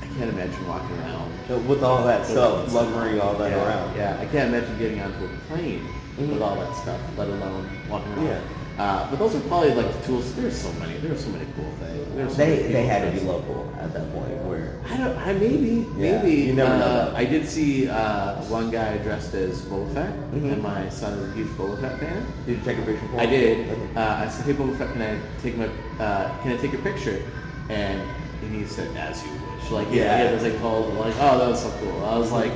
I 0.00 0.06
can't 0.16 0.30
imagine 0.30 0.66
walking 0.66 0.96
around 1.00 1.66
With 1.68 1.82
all 1.82 2.02
that 2.06 2.24
stuff, 2.24 2.72
lumbering 2.72 3.20
all 3.20 3.34
that 3.34 3.50
yeah, 3.50 3.66
around. 3.66 3.96
Yeah, 3.96 4.16
I 4.18 4.24
can't 4.26 4.54
imagine 4.54 4.78
getting 4.78 5.00
onto 5.02 5.24
a 5.26 5.28
plane 5.48 5.86
Mhm. 6.18 6.32
with 6.32 6.42
all 6.42 6.56
that 6.56 6.74
stuff, 6.76 7.00
let 7.16 7.28
alone 7.28 7.66
walking 7.90 8.12
around. 8.14 8.26
Yeah. 8.26 8.40
Uh, 8.76 9.08
but 9.08 9.18
those 9.20 9.34
are 9.36 9.40
probably 9.42 9.72
like 9.74 9.86
the 10.00 10.06
tools. 10.06 10.34
There's 10.34 10.56
so 10.60 10.72
many. 10.80 10.94
There's 10.98 11.22
so 11.24 11.30
many 11.30 11.46
cool 11.54 11.70
things. 11.78 12.32
So 12.32 12.36
They, 12.38 12.72
they 12.72 12.86
had 12.86 13.02
to 13.12 13.20
be 13.20 13.24
local 13.24 13.72
at 13.80 13.92
that 13.94 14.12
point 14.12 14.34
where 14.46 14.74
I 14.90 14.96
don't. 14.96 15.16
I 15.16 15.32
maybe. 15.32 15.86
Yeah, 15.96 16.22
maybe. 16.22 16.32
you 16.42 16.54
never 16.54 16.76
know 16.78 16.84
Uh, 16.84 17.04
that. 17.10 17.14
I 17.16 17.24
did 17.24 17.48
see 17.48 17.88
uh, 17.88 18.34
one 18.50 18.70
guy 18.72 18.96
dressed 18.98 19.32
as 19.34 19.62
Boba 19.62 19.94
Fett, 19.94 20.12
Mhm. 20.34 20.52
and 20.54 20.62
my 20.62 20.88
son 20.88 21.12
is 21.18 21.30
a 21.30 21.32
huge 21.36 21.48
Boba 21.56 21.80
Fett 21.80 22.00
fan. 22.00 22.26
Did 22.46 22.58
you 22.58 22.64
take 22.64 22.78
a 22.78 22.82
picture 22.82 23.06
for 23.12 23.20
I 23.20 23.26
did. 23.26 23.58
Okay. 23.70 23.78
Uh, 23.96 24.24
I 24.24 24.28
said, 24.28 24.44
"Hey, 24.46 24.52
Boba 24.54 24.76
Fett, 24.76 24.92
can 24.92 25.02
I 25.02 25.18
take 25.42 25.56
my? 25.56 25.68
Uh, 26.04 26.30
can 26.42 26.50
I 26.52 26.56
take 26.56 26.72
your 26.72 26.82
picture?" 26.82 27.22
And, 27.70 28.00
and 28.42 28.54
he 28.54 28.64
said, 28.66 28.88
"As 28.96 29.22
you 29.22 29.30
wish." 29.30 29.70
Like 29.70 29.86
yeah, 29.90 30.02
Yeah. 30.02 30.18
yeah. 30.18 30.30
It 30.30 30.34
was 30.34 30.42
like 30.42 30.56
whole 30.58 30.90
like, 30.98 31.14
oh, 31.20 31.38
that 31.38 31.48
was 31.48 31.62
so 31.62 31.70
cool. 31.80 32.04
I 32.04 32.18
was 32.18 32.32
like, 32.32 32.52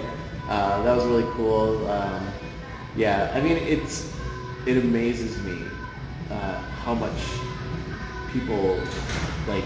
uh, 0.51 0.83
that 0.83 0.97
was 0.97 1.05
really 1.07 1.27
cool. 1.37 1.87
Um, 1.88 2.23
yeah, 2.99 3.31
I 3.35 3.41
mean, 3.41 3.57
it's 3.57 4.13
it 4.67 4.77
amazes 4.77 5.41
me 5.45 5.57
uh, 6.31 6.59
how 6.85 6.95
much 6.95 7.19
people 8.33 8.77
like 9.47 9.65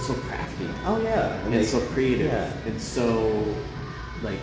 so 0.00 0.12
crafty 0.14 0.68
Oh 0.84 1.00
yeah, 1.02 1.42
and 1.44 1.54
it's 1.54 1.70
so 1.70 1.80
creative 1.94 2.26
Yeah. 2.26 2.52
and 2.66 2.80
so 2.80 3.44
like 4.22 4.40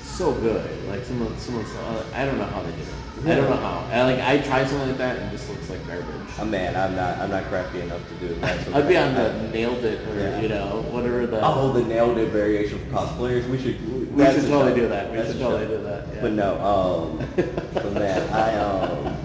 so 0.00 0.32
good. 0.32 0.64
Like 0.88 1.04
someone, 1.04 1.36
someone's, 1.38 1.74
uh, 1.74 2.04
I 2.14 2.24
don't 2.24 2.38
know 2.38 2.44
how 2.44 2.62
they 2.62 2.70
did 2.70 2.80
it. 2.80 3.03
I 3.22 3.34
don't 3.36 3.48
know 3.48 3.56
how. 3.56 3.86
I, 3.90 4.02
like 4.02 4.20
I 4.20 4.38
tried 4.46 4.68
something 4.68 4.88
like 4.88 4.98
that 4.98 5.16
and 5.18 5.28
it 5.28 5.30
just 5.36 5.48
looks 5.48 5.70
like 5.70 5.86
garbage. 5.86 6.06
Oh 6.38 6.44
man, 6.44 6.76
I'm 6.76 6.94
not 6.96 7.18
I'm 7.18 7.30
not 7.30 7.44
crafty 7.44 7.80
enough 7.80 8.06
to 8.08 8.14
do 8.16 8.26
it 8.34 8.40
that. 8.40 8.68
I'd 8.74 8.88
be 8.88 8.96
on 8.96 9.14
the 9.14 9.32
nailed 9.52 9.84
it 9.84 10.06
or 10.08 10.18
Yeah. 10.18 10.40
you 10.40 10.48
know 10.48 10.84
whatever 10.90 11.26
the. 11.26 11.40
Oh, 11.42 11.72
the 11.72 11.84
nailed 11.84 12.18
it 12.18 12.28
variation 12.30 12.78
for 12.80 12.86
cosplayers. 12.96 13.48
We 13.48 13.58
should. 13.58 13.80
We 14.14 14.22
that's 14.22 14.40
should 14.40 14.48
totally 14.50 14.72
show. 14.72 14.80
do 14.80 14.88
that. 14.88 15.10
We 15.10 15.16
That's 15.16 15.30
should 15.30 15.40
totally 15.40 15.66
show. 15.66 15.76
do 15.78 15.82
that, 15.84 16.06
yeah. 16.14 16.20
But 16.20 16.32
no, 16.32 16.60
um, 16.60 17.28
but 17.72 17.92
man, 17.94 18.32
I 18.34 18.56
um, 18.58 19.16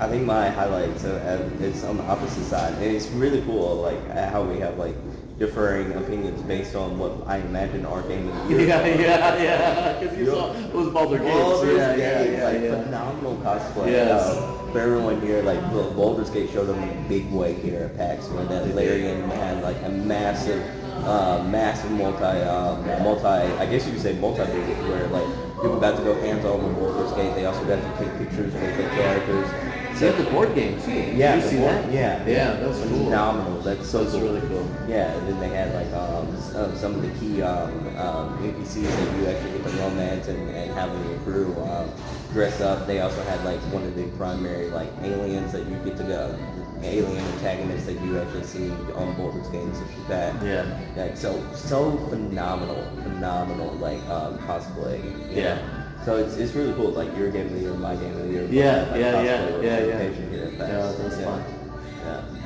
I 0.00 0.08
think 0.08 0.24
my 0.24 0.48
highlight, 0.48 1.04
uh, 1.04 1.40
it's 1.60 1.82
on 1.84 1.96
the 1.98 2.02
opposite 2.04 2.44
side, 2.44 2.72
and 2.74 2.84
it's 2.84 3.08
really 3.08 3.42
cool, 3.42 3.76
like 3.76 4.00
how 4.30 4.42
we 4.42 4.58
have 4.60 4.78
like 4.78 4.94
differing 5.40 5.90
opinions 5.94 6.42
based 6.42 6.74
on 6.76 6.98
what 6.98 7.12
I 7.26 7.38
imagine 7.38 7.86
our 7.86 8.02
game 8.02 8.26
the. 8.26 8.32
Yeah, 8.66 8.86
yeah, 8.86 9.42
yeah. 9.42 9.98
Because 9.98 10.18
you 10.18 10.26
Yo. 10.26 10.34
saw 10.34 10.54
it 10.54 10.74
was 10.74 10.88
Baldur 10.88 11.18
Gates. 11.18 11.30
Baldur's 11.32 11.76
yeah, 11.78 11.96
Gate, 11.96 12.32
yeah, 12.32 12.44
like 12.44 12.60
yeah, 12.60 12.68
yeah. 12.68 12.82
phenomenal 12.84 13.36
cosplay. 13.38 13.86
Yes. 13.90 14.22
Uh, 14.22 14.56
for 14.70 14.80
everyone 14.80 15.20
here, 15.22 15.42
like 15.42 15.58
Bal- 15.72 15.90
Baldur's 15.94 16.28
Gate 16.28 16.50
showed 16.50 16.66
them 16.66 16.78
in 16.82 16.90
a 16.90 17.08
big 17.08 17.28
way 17.32 17.54
here 17.54 17.84
at 17.84 17.96
PAX 17.96 18.28
when 18.28 18.46
that 18.48 18.74
Larian 18.74 19.28
had 19.30 19.62
like 19.62 19.80
a 19.82 19.88
massive, 19.88 20.62
uh, 21.06 21.42
massive 21.44 21.90
multi, 21.92 22.22
um, 22.22 22.86
multi, 23.02 23.24
I 23.26 23.64
guess 23.64 23.86
you 23.86 23.92
could 23.92 24.02
say 24.02 24.12
multi 24.20 24.42
where 24.42 25.06
like 25.08 25.26
people 25.56 25.80
got 25.80 25.96
to 25.96 26.04
go 26.04 26.14
hands 26.20 26.44
on 26.44 26.62
with 26.62 26.76
Baldur's 26.76 27.12
Gate. 27.12 27.34
They 27.34 27.46
also 27.46 27.64
got 27.64 27.80
to 27.80 28.04
take 28.04 28.12
pictures 28.18 28.52
with 28.52 28.76
the 28.76 28.82
characters. 28.90 29.69
They 30.00 30.06
had 30.10 30.16
the 30.24 30.30
board 30.30 30.54
game 30.54 30.80
too. 30.80 30.92
Yeah, 30.92 31.34
you 31.36 31.42
see 31.42 31.58
board- 31.58 31.74
that? 31.74 31.92
yeah, 31.92 32.26
yeah, 32.26 32.52
that 32.54 32.66
was 32.68 32.78
cool. 32.78 33.04
phenomenal. 33.04 33.60
That's 33.60 33.86
so 33.86 34.02
That's 34.02 34.12
cool. 34.16 34.22
really 34.22 34.40
cool. 34.48 34.66
Yeah, 34.88 35.12
and 35.12 35.28
then 35.28 35.40
they 35.40 35.48
had 35.50 35.74
like 35.74 35.92
um, 35.92 36.26
um, 36.56 36.74
some 36.76 36.94
of 36.94 37.02
the 37.02 37.10
key 37.20 37.42
um, 37.42 37.70
um, 37.98 38.38
NPCs 38.42 38.82
that 38.88 39.18
you 39.18 39.26
actually 39.26 39.52
get 39.58 39.64
to 39.64 39.76
romance 39.78 40.28
and, 40.28 40.48
and 40.56 40.70
have 40.72 40.90
in 40.94 41.10
your 41.10 41.18
crew 41.18 41.54
um, 41.64 41.90
dress 42.32 42.62
up. 42.62 42.86
They 42.86 43.00
also 43.00 43.22
had 43.24 43.44
like 43.44 43.60
one 43.74 43.82
of 43.82 43.94
the 43.94 44.04
primary 44.16 44.70
like 44.70 44.88
aliens 45.02 45.52
that 45.52 45.66
you 45.68 45.76
get 45.84 45.98
to 45.98 46.04
go, 46.04 46.34
alien 46.82 47.22
antagonists 47.34 47.84
that 47.84 48.00
you 48.00 48.18
actually 48.18 48.44
see 48.44 48.70
on 48.96 49.14
Baldur's 49.16 49.48
Gate 49.48 49.60
and 49.60 49.72
as 49.72 50.08
that. 50.08 50.42
Yeah. 50.42 50.80
Like 50.96 51.16
so, 51.18 51.44
so 51.54 51.98
phenomenal, 52.08 52.82
phenomenal 53.02 53.72
like 53.74 54.00
um, 54.08 54.38
cosplay. 54.38 55.02
Yeah. 55.34 55.56
know? 55.56 55.79
So 56.04 56.16
it's, 56.16 56.36
it's 56.36 56.52
really 56.54 56.72
cool. 56.74 56.90
Like 56.90 57.14
your 57.16 57.30
game 57.30 57.46
of 57.46 57.52
the 57.52 57.60
year, 57.60 57.74
my 57.74 57.94
game 57.94 58.12
of 58.16 58.22
the 58.24 58.28
year. 58.28 58.44
Yeah, 58.50 58.88
like, 58.90 59.00
yeah, 59.00 59.22
yeah, 59.22 59.22
yeah, 59.22 59.60
yeah. 59.60 59.76
representation 59.80 60.30
here 60.30 60.44
at 60.44 60.58
PAX. 60.58 60.60
Yeah, 60.60 60.92
that 60.92 61.04
was 61.04 61.18
yeah. 61.18 61.24
fun. 61.24 61.44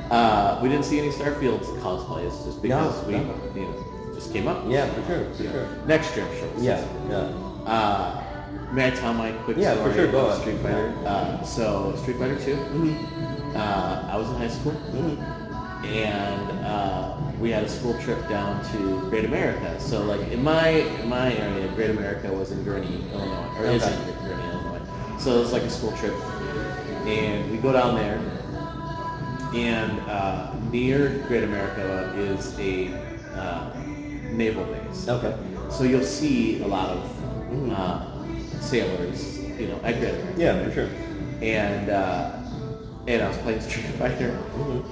Yeah. 0.09 0.15
Uh, 0.15 0.59
we 0.61 0.69
didn't 0.69 0.85
see 0.85 0.99
any 0.99 1.09
Starfield 1.09 1.61
cosplays 1.79 2.45
just 2.45 2.61
because 2.61 3.01
No, 3.01 3.07
we, 3.07 3.13
no. 3.13 3.35
you 3.55 3.61
know, 3.61 4.11
just 4.13 4.33
came 4.33 4.47
up. 4.47 4.63
Yeah, 4.67 4.87
for 4.93 5.03
sure, 5.07 5.33
for 5.33 5.43
sure. 5.43 5.67
Next 5.87 6.15
year, 6.15 6.27
sure. 6.37 6.49
Yeah, 6.59 6.85
yeah. 7.09 7.15
Uh, 7.65 8.23
may 8.73 8.87
I 8.87 8.91
tell 8.91 9.13
my 9.13 9.31
quick 9.31 9.57
Yeah, 9.57 9.75
for 9.81 9.93
sure, 9.93 10.11
go 10.11 10.25
about. 10.27 10.41
Street 10.41 10.59
Fighter? 10.59 10.93
Uh, 11.05 11.41
so 11.43 11.95
Street 12.01 12.17
Fighter 12.17 12.37
2. 12.37 12.55
Mm-hmm. 12.55 13.55
Uh, 13.55 14.09
I 14.11 14.17
was 14.17 14.29
in 14.29 14.35
high 14.35 14.49
school, 14.49 14.73
Mm-hmm. 14.73 15.44
And 15.93 16.51
uh, 16.65 17.15
we 17.39 17.51
had 17.51 17.63
a 17.63 17.69
school 17.69 17.93
trip 18.01 18.27
down 18.27 18.63
to 18.71 19.09
Great 19.09 19.25
America. 19.25 19.79
So 19.79 20.03
like 20.03 20.21
in 20.31 20.43
my 20.43 20.69
in 20.69 21.09
my 21.09 21.33
area, 21.35 21.67
Great 21.75 21.91
America 21.91 22.31
was 22.31 22.51
in 22.51 22.63
Gurnee, 22.63 23.11
Illinois, 23.11 23.59
or 23.59 23.65
is 23.65 23.83
in 23.85 23.93
Gurnee, 24.23 24.51
Illinois. 24.53 25.19
So 25.19 25.35
it 25.37 25.39
was 25.39 25.53
like 25.53 25.63
a 25.63 25.69
school 25.69 25.91
trip, 25.93 26.13
and 27.05 27.51
we 27.51 27.57
go 27.57 27.71
down 27.73 27.95
there, 27.95 28.19
and 29.53 29.99
uh, 30.09 30.51
near 30.71 31.23
Great 31.27 31.43
America 31.43 32.13
is 32.17 32.57
a 32.59 32.93
uh, 33.35 33.73
naval 34.31 34.65
base. 34.65 35.07
Okay. 35.07 35.35
So 35.69 35.83
you'll 35.83 36.03
see 36.03 36.61
a 36.61 36.67
lot 36.67 36.89
of 36.89 37.03
Mhm. 37.51 37.71
uh, 37.71 38.61
sailors, 38.61 39.39
you 39.59 39.67
know, 39.67 39.79
at 39.83 39.99
Great 39.99 40.13
America 40.15 40.33
Yeah, 40.41 40.63
for 40.65 40.71
sure. 40.71 40.89
and 41.41 41.89
uh, 41.89 42.31
and 43.07 43.21
I 43.21 43.27
was 43.27 43.37
playing 43.39 43.61
Street 43.61 43.85
Fighter, 43.97 44.37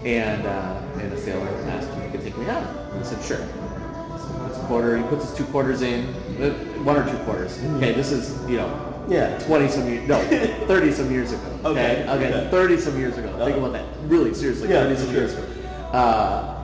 and 0.05 0.45
uh, 0.45 0.81
and 0.99 1.11
a 1.13 1.17
sailor 1.19 1.47
asked 1.67 1.89
if 1.97 2.03
he 2.05 2.09
could 2.11 2.21
take 2.23 2.37
me 2.37 2.45
out. 2.47 2.63
And 2.91 2.99
I 2.99 3.03
said 3.03 3.21
sure. 3.23 3.37
So 3.37 4.45
it's 4.49 4.57
a 4.57 4.65
quarter. 4.67 4.97
He 4.97 5.03
puts 5.03 5.27
his 5.29 5.37
two 5.37 5.45
quarters 5.45 5.81
in, 5.81 6.05
uh, 6.41 6.51
one 6.83 6.95
or 6.97 7.09
two 7.09 7.17
quarters. 7.25 7.57
Mhm. 7.57 7.77
Okay, 7.77 7.93
this 7.93 8.11
is 8.11 8.37
you 8.49 8.57
know 8.57 8.69
Yeah. 9.09 9.37
twenty 9.39 9.67
some 9.67 9.87
years, 9.89 10.07
no, 10.07 10.19
thirty 10.67 10.91
some 10.91 11.11
years 11.11 11.31
ago. 11.33 11.41
Okay, 11.65 12.05
okay, 12.07 12.33
okay. 12.33 12.47
thirty 12.51 12.77
some 12.77 12.97
years 12.99 13.17
ago. 13.17 13.29
Think 13.43 13.57
about 13.57 13.73
that. 13.73 13.85
Really, 14.07 14.33
seriously, 14.33 14.69
Yeah, 14.69 14.83
thirty 14.83 14.95
some 14.97 15.07
sure. 15.07 15.15
years 15.15 15.33
ago. 15.33 15.43
Uh, 15.91 16.55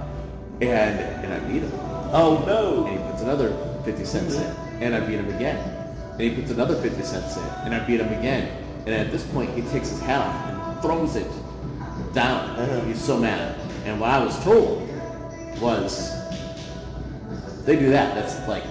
and 0.61 0.99
and 1.25 1.33
I 1.33 1.39
beat 1.47 1.63
him. 1.63 1.71
Oh 2.11 2.43
no. 2.45 2.85
And 2.85 2.97
he 2.99 3.09
puts 3.11 3.21
another 3.21 3.53
50 3.85 4.03
cents 4.05 4.35
in, 4.35 4.43
and 4.81 4.95
I 4.95 4.99
beat 4.99 5.19
him 5.19 5.29
again. 5.35 5.57
And 6.13 6.21
he 6.21 6.31
puts 6.31 6.51
another 6.51 6.75
50 6.75 7.01
cents 7.03 7.37
in, 7.37 7.43
and 7.65 7.73
I 7.73 7.79
beat 7.85 7.99
him 8.01 8.11
again. 8.19 8.49
And 8.85 8.95
at 8.95 9.11
this 9.11 9.23
point, 9.27 9.51
he 9.51 9.61
takes 9.69 9.89
his 9.89 9.99
hat 10.01 10.19
off 10.25 10.58
throws 10.81 11.15
it 11.15 11.31
down. 12.13 12.87
He's 12.87 13.01
so 13.01 13.17
mad. 13.17 13.55
And 13.85 13.99
what 13.99 14.09
I 14.09 14.23
was 14.23 14.41
told 14.43 14.87
was, 15.59 16.15
they 17.65 17.77
do 17.77 17.89
that. 17.91 18.15
That's 18.15 18.47
like, 18.47 18.63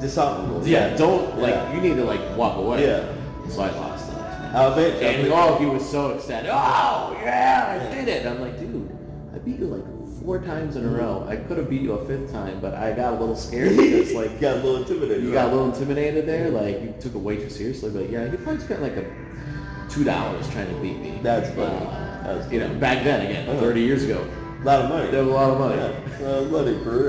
Dishonorable. 0.00 0.66
yeah, 0.66 0.96
don't 0.96 1.38
like. 1.38 1.54
Yeah. 1.54 1.74
You 1.74 1.80
need 1.80 1.96
to 1.96 2.04
like 2.04 2.20
walk 2.36 2.56
away. 2.56 2.86
Yeah. 2.86 3.12
So 3.48 3.62
I 3.62 3.70
lost 3.70 4.06
the 4.08 4.16
match. 4.16 4.76
Bet. 4.76 5.02
And 5.02 5.32
I'll 5.32 5.54
oh, 5.54 5.58
he 5.58 5.66
was 5.66 5.88
so 5.88 6.14
ecstatic. 6.14 6.50
Oh, 6.52 7.18
yeah, 7.22 7.88
I 7.90 7.94
did 7.94 8.08
it. 8.08 8.26
I'm 8.26 8.40
like, 8.40 8.58
dude, 8.58 8.96
I 9.34 9.38
beat 9.38 9.58
you 9.58 9.66
like 9.66 9.84
four 10.22 10.38
times 10.40 10.76
in 10.76 10.84
a 10.84 10.88
row. 10.88 11.26
I 11.28 11.36
could 11.36 11.58
have 11.58 11.68
beat 11.68 11.82
you 11.82 11.92
a 11.92 12.04
fifth 12.06 12.30
time, 12.30 12.60
but 12.60 12.74
I 12.74 12.92
got 12.92 13.14
a 13.14 13.16
little 13.16 13.36
scared 13.36 13.76
because 13.76 14.12
like 14.12 14.40
got 14.40 14.56
a 14.56 14.60
little 14.60 14.76
intimidated. 14.76 15.24
you 15.24 15.32
got 15.32 15.48
a 15.48 15.54
little 15.54 15.72
intimidated 15.72 16.26
there. 16.26 16.50
Like 16.50 16.82
you 16.82 16.94
took 17.00 17.14
it 17.14 17.18
way 17.18 17.36
too 17.36 17.50
seriously. 17.50 17.90
But 17.90 18.10
yeah, 18.10 18.30
you 18.30 18.38
probably 18.38 18.62
spent 18.62 18.82
like 18.82 18.96
a 18.96 19.04
two 19.90 20.04
dollars 20.04 20.48
trying 20.50 20.68
to 20.68 20.80
beat 20.80 20.98
me. 20.98 21.18
That's 21.22 21.48
funny. 21.50 21.86
Uh, 21.86 22.34
That's 22.38 22.52
you 22.52 22.60
know, 22.60 22.68
back 22.74 23.02
then 23.04 23.26
again, 23.26 23.48
Uh-huh. 23.48 23.60
30 23.60 23.80
years 23.80 24.04
ago, 24.04 24.24
A 24.62 24.64
lot 24.64 24.82
of 24.82 24.88
money. 24.90 25.10
there 25.10 25.24
was 25.24 25.32
a 25.32 25.34
lot 25.34 25.50
of 25.50 25.58
money. 25.58 25.76
Yeah. 25.76 26.26
A 26.26 26.28
lot 26.28 26.42
of 26.42 26.50
money 26.52 26.84
for 26.84 26.90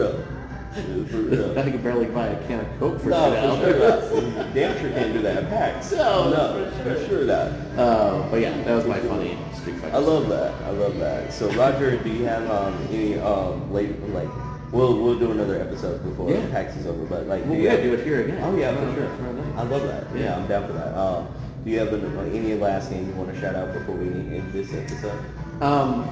real. 0.71 1.59
I 1.59 1.63
could 1.69 1.83
barely 1.83 2.05
buy 2.05 2.27
a 2.27 2.47
can 2.47 2.61
of 2.61 2.79
Coke 2.79 3.01
for 3.01 3.09
no, 3.09 3.29
two 3.29 3.73
for 3.73 3.77
sure 4.09 4.31
not. 4.31 4.53
Damn 4.53 4.79
sure 4.79 4.89
can't 4.91 5.13
do 5.13 5.21
that 5.21 5.43
at 5.43 5.49
PAX. 5.49 5.91
No, 5.97 6.29
no, 6.29 6.71
for 6.83 6.95
for 6.95 7.07
sure 7.07 7.25
not. 7.25 7.47
Uh, 7.77 8.27
but 8.31 8.39
yeah, 8.39 8.55
that 8.63 8.73
was 8.75 8.85
my 8.87 8.99
funny 9.01 9.37
Street 9.59 9.75
Fighter. 9.75 9.95
I 9.97 9.99
love 9.99 10.29
that. 10.29 10.53
I 10.63 10.69
love 10.71 10.97
that. 10.99 11.33
So 11.33 11.51
Roger, 11.51 11.97
do 12.01 12.09
you 12.09 12.23
have 12.23 12.49
um, 12.49 12.87
any 12.89 13.19
um, 13.19 13.71
late 13.73 13.99
like? 14.13 14.29
We'll 14.71 14.97
we'll 15.03 15.19
do 15.19 15.31
another 15.31 15.59
episode 15.59 16.01
before 16.05 16.31
Yeah. 16.31 16.47
PAX 16.51 16.77
is 16.77 16.87
over. 16.87 17.03
But 17.03 17.27
like, 17.27 17.43
Well, 17.43 17.51
do 17.55 17.57
we 17.59 17.63
gotta 17.65 17.83
do 17.83 17.93
it 17.93 18.05
here 18.05 18.21
again. 18.21 18.39
Oh 18.41 18.55
yeah, 18.55 18.73
for 18.73 18.95
sure. 18.95 19.09
I 19.57 19.63
love 19.63 19.83
that. 19.83 20.07
Yeah, 20.15 20.21
Yeah. 20.23 20.35
I'm 20.37 20.47
down 20.47 20.67
for 20.67 20.73
that. 20.73 20.95
Um, 20.97 21.27
do 21.63 21.69
you 21.69 21.79
have 21.79 21.93
an, 21.93 22.03
any 22.35 22.55
last 22.55 22.91
name 22.91 23.07
you 23.07 23.13
want 23.15 23.33
to 23.33 23.39
shout 23.39 23.55
out 23.55 23.73
before 23.73 23.95
we 23.95 24.07
end 24.37 24.51
this 24.53 24.73
episode? 24.73 25.19
Um, 25.61 26.07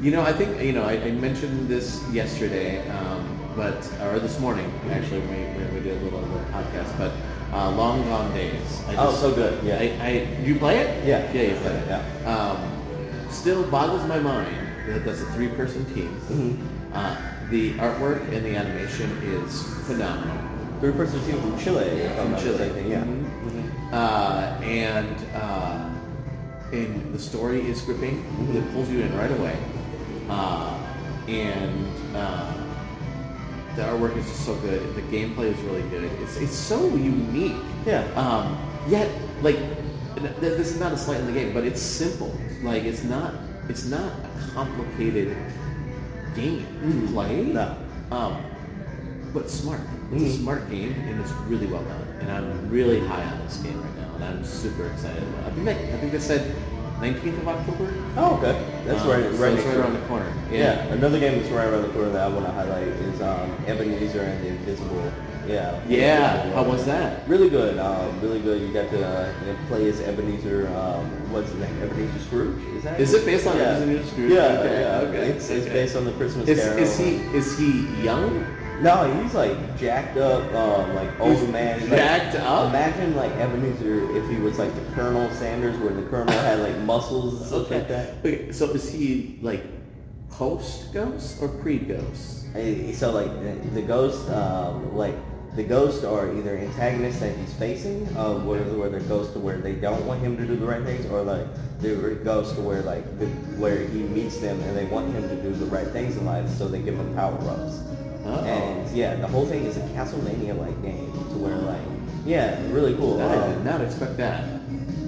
you 0.00 0.10
know, 0.10 0.22
I 0.22 0.32
think 0.32 0.60
you 0.62 0.72
know 0.72 0.84
I, 0.84 0.92
I 0.92 1.10
mentioned 1.12 1.68
this 1.68 2.02
yesterday, 2.12 2.86
um, 2.90 3.38
but 3.56 3.76
or 4.02 4.18
this 4.20 4.38
morning 4.38 4.70
actually 4.90 5.20
when 5.20 5.58
we, 5.58 5.74
we 5.78 5.80
did 5.82 6.00
a 6.00 6.04
little, 6.04 6.20
little 6.20 6.38
podcast. 6.52 6.96
But 6.98 7.12
uh, 7.52 7.70
Long 7.70 8.02
Gone 8.04 8.32
Days. 8.34 8.82
I 8.88 8.96
Oh, 8.96 9.12
so 9.14 9.34
good, 9.34 9.62
yeah. 9.64 9.78
I, 9.78 10.06
I 10.06 10.42
you 10.42 10.58
play 10.58 10.78
it? 10.78 11.04
Yeah. 11.06 11.32
Yeah, 11.32 11.42
you 11.42 11.56
play 11.60 11.72
it. 11.72 11.86
Yeah. 11.88 12.02
Um, 12.32 13.30
still 13.30 13.62
boggles 13.70 14.06
my 14.08 14.18
mind 14.18 14.54
that 14.86 15.04
that's 15.04 15.20
a 15.22 15.26
three-person 15.32 15.84
team. 15.94 16.08
Mm-hmm. 16.28 16.94
Uh, 16.94 17.16
the 17.50 17.72
artwork 17.74 18.20
and 18.32 18.44
the 18.44 18.54
animation 18.56 19.10
is 19.22 19.62
phenomenal. 19.86 20.36
Three 20.80 20.92
person 20.92 21.24
team 21.24 21.40
from 21.40 21.58
Chile. 21.58 22.10
From 22.16 22.36
Chile. 22.36 22.66
Yeah. 22.86 23.02
Mhm. 23.02 23.24
Uh, 23.96 24.58
and 24.62 25.16
uh, 25.34 25.88
and 26.70 27.14
the 27.14 27.18
story 27.18 27.62
is 27.66 27.80
gripping. 27.80 28.18
It 28.54 28.70
pulls 28.74 28.90
you 28.90 29.00
in 29.00 29.16
right 29.16 29.30
away. 29.32 29.56
Uh, 30.28 30.78
and 31.28 31.86
uh, 32.14 32.52
the 33.74 33.82
artwork 33.82 34.14
is 34.18 34.26
just 34.26 34.44
so 34.44 34.54
good. 34.56 34.94
The 34.96 35.00
gameplay 35.02 35.54
is 35.54 35.58
really 35.60 35.80
good. 35.88 36.04
It's 36.20 36.36
it's 36.36 36.52
so 36.54 36.88
unique. 36.94 37.56
Yeah. 37.86 38.04
Um, 38.16 38.58
yet, 38.86 39.08
like, 39.40 39.56
th- 39.56 40.34
th- 40.40 40.58
this 40.60 40.74
is 40.74 40.78
not 40.78 40.92
a 40.92 40.98
slight 40.98 41.20
in 41.20 41.26
the 41.26 41.32
game, 41.32 41.54
but 41.54 41.64
it's 41.64 41.80
simple. 41.80 42.36
Like, 42.62 42.82
it's 42.84 43.02
not 43.02 43.32
it's 43.70 43.86
not 43.86 44.12
a 44.12 44.50
complicated 44.52 45.34
game 46.34 46.66
to 46.82 46.86
Mhm. 46.86 47.12
play. 47.14 47.44
No. 47.44 47.76
Um, 48.12 48.36
but 49.32 49.48
smart. 49.48 49.80
It's 50.12 50.22
Mhm. 50.22 50.26
a 50.26 50.38
smart 50.42 50.70
game, 50.70 50.92
and 51.08 51.18
it's 51.18 51.32
really 51.48 51.66
well 51.66 51.82
done. 51.82 52.05
And 52.20 52.30
I'm 52.30 52.70
really 52.70 53.00
high 53.06 53.24
on 53.24 53.38
this 53.44 53.58
game 53.58 53.80
right 53.82 53.96
now, 53.96 54.14
and 54.16 54.24
I'm 54.24 54.44
super 54.44 54.86
excited 54.90 55.22
about 55.22 55.40
it. 55.40 55.46
I 55.46 55.50
think 55.50 55.64
they, 55.66 55.72
I 55.94 55.96
think 55.98 56.12
they 56.12 56.18
said 56.18 56.54
19th 56.98 57.38
of 57.42 57.48
October. 57.48 57.92
Oh, 58.16 58.36
okay. 58.38 58.64
That's 58.86 59.02
Um, 59.02 59.08
right. 59.10 59.22
so 59.24 59.30
right, 59.42 59.52
it's 59.52 59.64
right 59.64 59.76
around 59.76 59.92
the 59.92 60.06
corner. 60.06 60.32
Yeah. 60.50 60.82
Another 60.86 61.20
game 61.20 61.38
that's 61.38 61.52
right 61.52 61.68
around 61.68 61.82
the 61.82 61.88
corner 61.90 62.10
that 62.10 62.22
I 62.22 62.28
want 62.28 62.46
to 62.46 62.52
highlight 62.52 62.88
is 62.88 63.20
um, 63.20 63.52
Ebenezer 63.66 64.22
and 64.22 64.42
the 64.42 64.48
Invisible. 64.48 65.12
Yeah. 65.46 65.78
Yeah. 65.86 66.50
How 66.54 66.64
was 66.64 66.86
that? 66.86 67.28
Really 67.28 67.50
good. 67.50 67.78
Um, 67.78 68.18
really 68.20 68.40
good. 68.40 68.62
You 68.62 68.72
got 68.72 68.90
to 68.90 69.06
uh, 69.06 69.32
play 69.68 69.88
as 69.88 70.00
Ebenezer. 70.00 70.66
Um, 70.68 71.04
what's 71.30 71.50
his 71.50 71.60
name? 71.60 71.82
Ebenezer 71.82 72.18
Scrooge. 72.20 72.64
Is 72.76 72.82
that? 72.84 72.98
Is 73.00 73.12
it 73.14 73.24
based 73.26 73.46
on 73.46 73.56
yeah. 73.58 73.76
Ebenezer 73.76 74.08
Scrooge? 74.10 74.32
Yeah. 74.32 74.42
Okay, 74.58 74.80
Yeah. 74.80 74.98
okay, 75.08 75.28
It's, 75.28 75.48
it's 75.50 75.66
okay. 75.66 75.74
based 75.74 75.94
on 75.96 76.04
the 76.06 76.12
Christmas 76.12 76.48
Is, 76.48 76.58
Carol. 76.60 76.78
is 76.78 76.98
he 76.98 77.10
is 77.36 77.58
he 77.58 77.86
young? 78.02 78.44
No, 78.80 79.10
he's 79.22 79.34
like 79.34 79.78
jacked 79.78 80.18
up, 80.18 80.42
um, 80.54 80.94
like 80.94 81.18
old 81.18 81.38
He's 81.38 81.48
man. 81.48 81.80
Like- 81.80 81.90
jacked 81.90 82.36
up? 82.36 82.68
Imagine 82.68 83.16
like 83.16 83.32
Ebenezer 83.32 84.14
if 84.16 84.28
he 84.28 84.36
was 84.36 84.58
like 84.58 84.74
the 84.74 84.82
Colonel 84.94 85.30
Sanders, 85.32 85.76
where 85.78 85.94
the 85.94 86.02
Colonel 86.02 86.34
had 86.34 86.60
like 86.60 86.76
muscles 86.80 87.40
and 87.40 87.46
stuff 87.48 87.70
like 87.70 87.88
that. 87.88 88.14
Okay, 88.24 88.52
so 88.52 88.66
is 88.70 88.90
he 88.92 89.38
like 89.40 89.64
post 90.30 90.92
ghost 90.92 91.40
or 91.42 91.48
pre 91.48 91.78
ghost? 91.78 92.44
So 92.94 93.12
like 93.12 93.30
the- 93.42 93.70
the 93.70 93.82
ghost, 93.82 94.28
um, 94.30 94.94
like 94.96 95.14
the 95.56 95.64
ghosts 95.64 96.04
are 96.04 96.34
either 96.36 96.58
antagonists 96.58 97.20
that 97.20 97.34
he's 97.34 97.52
facing, 97.54 98.06
uh, 98.14 98.34
where, 98.40 98.62
where 98.62 98.90
they're 98.90 99.00
ghosts 99.00 99.32
to 99.32 99.38
where 99.38 99.56
they 99.56 99.72
don't 99.72 100.04
want 100.06 100.20
him 100.20 100.36
to 100.36 100.46
do 100.46 100.54
the 100.54 100.66
right 100.66 100.82
things, 100.84 101.06
or 101.06 101.22
like 101.22 101.46
they're 101.80 102.14
ghosts 102.16 102.54
to 102.56 102.60
where 102.60 102.82
like 102.82 103.04
the, 103.18 103.24
where 103.58 103.78
he 103.88 104.00
meets 104.02 104.36
them 104.38 104.60
and 104.64 104.76
they 104.76 104.84
want 104.84 105.10
him 105.14 105.26
to 105.30 105.36
do 105.42 105.52
the 105.54 105.64
right 105.66 105.88
things 105.88 106.16
in 106.18 106.26
life, 106.26 106.46
so 106.50 106.68
they 106.68 106.80
give 106.80 106.94
him 106.94 107.14
power 107.14 107.38
ups. 107.48 107.80
Oh. 108.28 108.44
And 108.44 108.96
yeah, 108.96 109.14
the 109.16 109.26
whole 109.28 109.46
thing 109.46 109.64
is 109.64 109.76
a 109.76 109.80
Castlevania-like 109.80 110.82
game 110.82 111.12
to 111.12 111.38
where 111.38 111.56
like 111.56 111.80
yeah, 112.24 112.60
really 112.72 112.94
cool. 112.96 113.20
I 113.22 113.36
Um, 113.36 113.54
did 113.54 113.64
not 113.64 113.80
expect 113.80 114.16
that. 114.16 114.44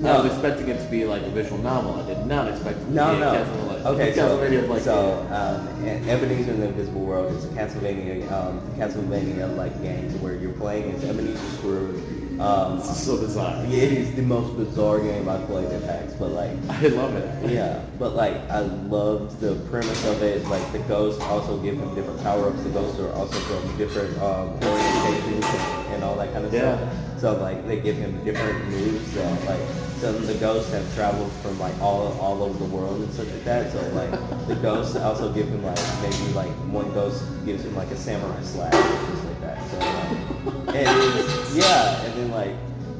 No. 0.00 0.12
I 0.12 0.22
was 0.22 0.30
expecting 0.32 0.68
it 0.68 0.80
to 0.80 0.88
be 0.88 1.04
like 1.04 1.22
a 1.22 1.30
visual 1.30 1.58
novel. 1.60 1.96
I 2.00 2.06
did 2.06 2.24
not 2.26 2.46
expect 2.46 2.78
it 2.78 2.84
to 2.84 2.90
No, 2.92 3.12
be 3.14 3.18
no. 3.18 3.30
a 3.30 3.34
Castlevania. 3.34 3.84
Okay, 3.86 4.14
so, 4.14 4.38
Castlevania 4.38 4.68
like 4.68 4.82
so 4.82 5.26
um, 5.32 5.84
Ebenezer 6.08 6.52
in 6.52 6.60
the 6.60 6.68
Invisible 6.68 7.00
World 7.00 7.34
is 7.34 7.44
a 7.44 7.48
Castlevania, 7.48 8.30
um, 8.30 8.60
Castlevania-like 8.76 9.82
game 9.82 10.08
to 10.12 10.18
where 10.18 10.36
you're 10.36 10.52
playing 10.52 10.92
as 10.94 11.02
Ebenezer 11.04 11.56
Scrooge. 11.56 12.00
Um, 12.40 12.80
so 12.82 13.16
bizarre. 13.16 13.64
it 13.66 13.72
is 13.72 14.14
the 14.14 14.22
most 14.22 14.56
bizarre 14.56 15.00
game 15.00 15.28
I've 15.28 15.44
played 15.46 15.70
in 15.72 15.80
PAX, 15.82 16.12
but 16.14 16.28
like, 16.30 16.50
I 16.68 16.86
love 16.88 17.14
it. 17.16 17.50
yeah, 17.50 17.82
but 17.98 18.14
like, 18.14 18.34
I 18.50 18.60
loved 18.60 19.40
the 19.40 19.56
premise 19.70 20.06
of 20.06 20.22
it. 20.22 20.44
Like, 20.46 20.70
the 20.72 20.78
ghosts 20.80 21.20
also 21.24 21.58
give 21.58 21.76
him 21.78 21.94
different 21.94 22.22
power-ups. 22.22 22.62
The 22.62 22.70
ghosts 22.70 23.00
are 23.00 23.12
also 23.12 23.38
from 23.40 23.76
different 23.76 24.16
um, 24.22 24.50
orientations 24.60 25.44
and, 25.44 25.94
and 25.94 26.04
all 26.04 26.16
that 26.16 26.32
kind 26.32 26.44
of 26.44 26.52
Yeah. 26.54 26.76
stuff. 26.78 27.20
So 27.20 27.36
like, 27.42 27.66
they 27.66 27.80
give 27.80 27.96
him 27.96 28.22
different 28.24 28.64
moves 28.68 29.12
that 29.14 29.44
like, 29.44 29.60
some 29.98 30.14
of 30.14 30.26
the 30.28 30.34
ghosts 30.34 30.70
have 30.72 30.94
traveled 30.94 31.32
from 31.42 31.58
like 31.58 31.76
all 31.80 32.16
all 32.20 32.40
over 32.44 32.56
the 32.56 32.70
world 32.72 33.00
and 33.00 33.12
such 33.12 33.26
like 33.26 33.42
that. 33.44 33.72
So 33.72 33.80
like, 33.96 34.46
the 34.46 34.54
ghosts 34.54 34.94
also 34.94 35.32
give 35.32 35.48
him 35.48 35.64
like 35.64 35.80
maybe 36.02 36.32
like 36.34 36.52
one 36.70 36.88
ghost 36.94 37.24
gives 37.44 37.64
him 37.64 37.74
like 37.74 37.90
a 37.90 37.96
samurai 37.96 38.40
slash 38.42 38.72
and 40.68 41.56
yeah, 41.56 42.02
and 42.02 42.14
then 42.14 42.30
like 42.30 42.54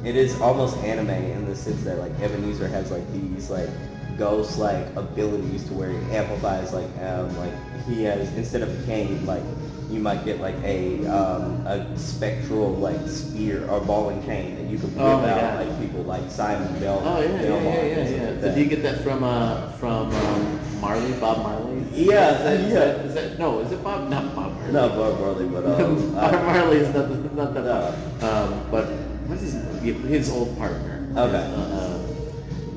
it 0.05 0.17
is 0.17 0.41
almost 0.41 0.77
anime 0.79 1.11
in 1.11 1.45
the 1.47 1.57
sense 1.57 1.83
that 1.85 1.99
like 1.99 2.13
Ebenezer 2.21 2.69
has 2.69 2.91
like 2.91 3.11
these 3.13 3.51
like 3.51 3.69
ghost 4.17 4.59
like 4.59 4.85
abilities 4.97 5.65
to 5.69 5.75
where 5.75 5.91
he 5.91 5.97
amplifies 6.17 6.73
like 6.73 6.89
um 7.03 7.37
like 7.39 7.53
he 7.87 8.03
has 8.03 8.33
instead 8.35 8.63
of 8.63 8.83
a 8.83 8.87
cane 8.87 9.25
like 9.27 9.43
you 9.91 10.01
might 10.01 10.25
get 10.25 10.41
like 10.41 10.57
a 10.65 11.07
um 11.07 11.65
a 11.67 11.97
spectral 11.97 12.75
like 12.75 12.99
spear 13.09 13.69
or 13.71 13.81
ball 13.81 14.09
and 14.11 14.25
chain 14.27 14.57
that 14.57 14.65
you 14.71 14.77
can 14.77 14.89
whip 14.95 15.01
Oh 15.05 15.19
out 15.21 15.41
God. 15.41 15.67
like 15.69 15.81
people 15.81 16.03
like 16.03 16.29
Simon 16.31 16.79
Bell. 16.81 17.01
Oh 17.05 17.21
yeah, 17.23 17.29
yeah, 17.29 17.63
yeah, 17.63 17.85
yeah, 17.85 18.09
yeah. 18.09 18.31
like 18.31 18.41
Did 18.41 18.59
you 18.59 18.65
get 18.67 18.83
that 18.83 19.01
from 19.03 19.23
uh 19.25 19.71
from 19.73 20.13
um, 20.15 20.81
Marley, 20.81 21.13
Bob 21.21 21.39
Marley? 21.39 21.85
Yeah, 21.93 22.33
Is 22.33 22.43
that, 22.45 22.61
is 22.61 22.73
yeah. 22.73 22.79
that, 22.81 23.07
is 23.07 23.15
that 23.15 23.39
no? 23.39 23.61
Is 23.61 23.73
it 23.73 23.83
Bob? 23.85 24.09
Not 24.11 24.35
Bob 24.35 24.58
Marley. 24.73 24.89
No, 24.89 24.97
Bob 24.97 25.21
Marley, 25.21 25.47
but 25.47 25.67
um, 25.81 26.13
Bob 26.15 26.35
uh, 26.35 26.43
Marley 26.45 26.77
is 26.79 26.95
not 26.95 27.35
not 27.35 27.55
the 27.55 27.61
No. 27.63 28.27
um, 28.27 28.71
but 28.71 28.87
what 29.29 29.39
is 29.39 29.53
his, 29.53 30.03
his 30.07 30.31
old 30.31 30.57
partner? 30.59 31.07
Okay. 31.17 31.37
Uh, 31.37 31.61
uh, 31.61 31.99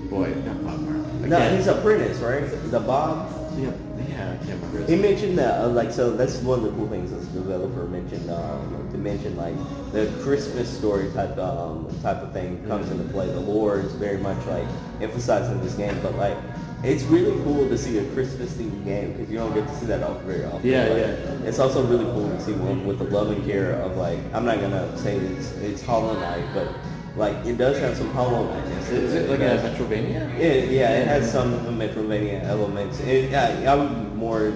boy, 0.10 0.34
not 0.46 0.64
Bob 0.66 0.80
Marley. 0.82 1.28
no, 1.30 1.38
Again. 1.38 1.58
he's 1.58 1.68
a 1.68 1.76
Prince, 1.82 2.18
right? 2.20 2.46
The 2.72 2.80
Bob. 2.80 3.30
yeah, 3.58 3.72
yeah, 4.10 4.32
I 4.34 4.46
can't 4.46 4.62
remember. 4.64 4.78
his 4.80 4.90
He 4.90 4.96
mentioned 4.96 5.38
that, 5.38 5.62
uh, 5.62 5.68
like, 5.70 5.92
so 5.92 6.12
that's 6.12 6.38
one 6.38 6.60
of 6.60 6.66
the 6.66 6.72
cool 6.72 6.88
things 6.90 7.12
this 7.12 7.26
developer 7.28 7.86
mentioned, 7.86 8.30
um, 8.32 8.88
to 8.92 8.98
mention, 8.98 9.36
like, 9.36 9.56
the 9.92 10.12
Christmas 10.24 10.68
story 10.70 11.12
type, 11.14 11.38
um, 11.38 11.88
type 12.02 12.18
of 12.24 12.32
thing 12.34 12.66
comes 12.68 12.90
into 12.90 13.04
play. 13.12 13.28
The 13.28 13.40
lore 13.40 13.80
is 13.80 13.92
very 13.94 14.18
much, 14.18 14.44
like, 14.48 14.68
emphasized 15.02 15.52
in 15.52 15.62
this 15.62 15.76
game, 15.76 15.98
but, 16.02 16.16
like, 16.16 16.38
it's 16.84 17.04
really 17.04 17.32
cool 17.44 17.67
to 17.70 17.78
see 17.78 17.98
a 18.00 18.06
Christmas-themed 18.13 18.84
game, 18.86 19.13
because 19.13 19.30
you 19.30 19.38
don't 19.38 19.54
get 19.54 19.67
to 19.67 19.76
see 19.76 19.86
that 19.88 20.00
very 20.22 20.46
often. 20.46 20.67
Yeah, 20.67 20.88
Like, 20.88 20.98
yeah. 20.98 21.48
It's 21.48 21.60
also 21.60 21.86
really 21.86 22.06
cool 22.06 22.30
to 22.30 22.41
see 22.41 22.54
one 22.54 22.86
with 22.86 23.00
the 23.00 23.06
love 23.06 23.30
and 23.32 23.46
care 23.46 23.74
of, 23.74 23.98
like, 23.98 24.20
I'm 24.34 24.46
not 24.46 24.60
gonna 24.60 24.98
say 24.98 25.17
it's, 25.17 25.52
it's 25.58 25.84
Hollow 25.84 26.20
Knight, 26.20 26.46
but, 26.54 26.67
like, 27.15 27.36
it 27.46 27.58
does 27.58 27.78
have 27.80 27.96
some 27.98 28.10
Hollow 28.12 28.52
Knight. 28.52 28.67
Is 28.91 29.13
it 29.13 29.30
like 29.30 29.39
a 29.39 29.58
Metrovania? 29.62 30.38
It, 30.39 30.72
yeah, 30.72 30.91
it 30.91 31.08
has 31.08 31.32
some 31.32 31.54
Metrovania 31.78 32.44
elements. 32.44 33.00
It, 33.02 33.34
I, 33.34 33.65
I 33.65 33.76
would 33.76 34.15
more 34.15 34.54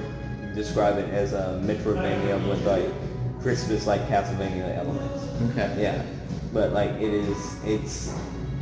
describe 0.55 0.97
it 0.97 1.09
as 1.09 1.33
a 1.33 1.61
Metrovania 1.63 2.39
with 2.49 2.65
like 2.65 2.88
Christmas 3.41 3.85
like 3.85 4.01
Castlevania 4.07 4.75
elements. 4.77 5.27
Okay. 5.51 5.81
Yeah, 5.81 6.01
but 6.53 6.71
like 6.71 6.91
it 6.91 7.13
is, 7.13 7.57
it's 7.65 8.17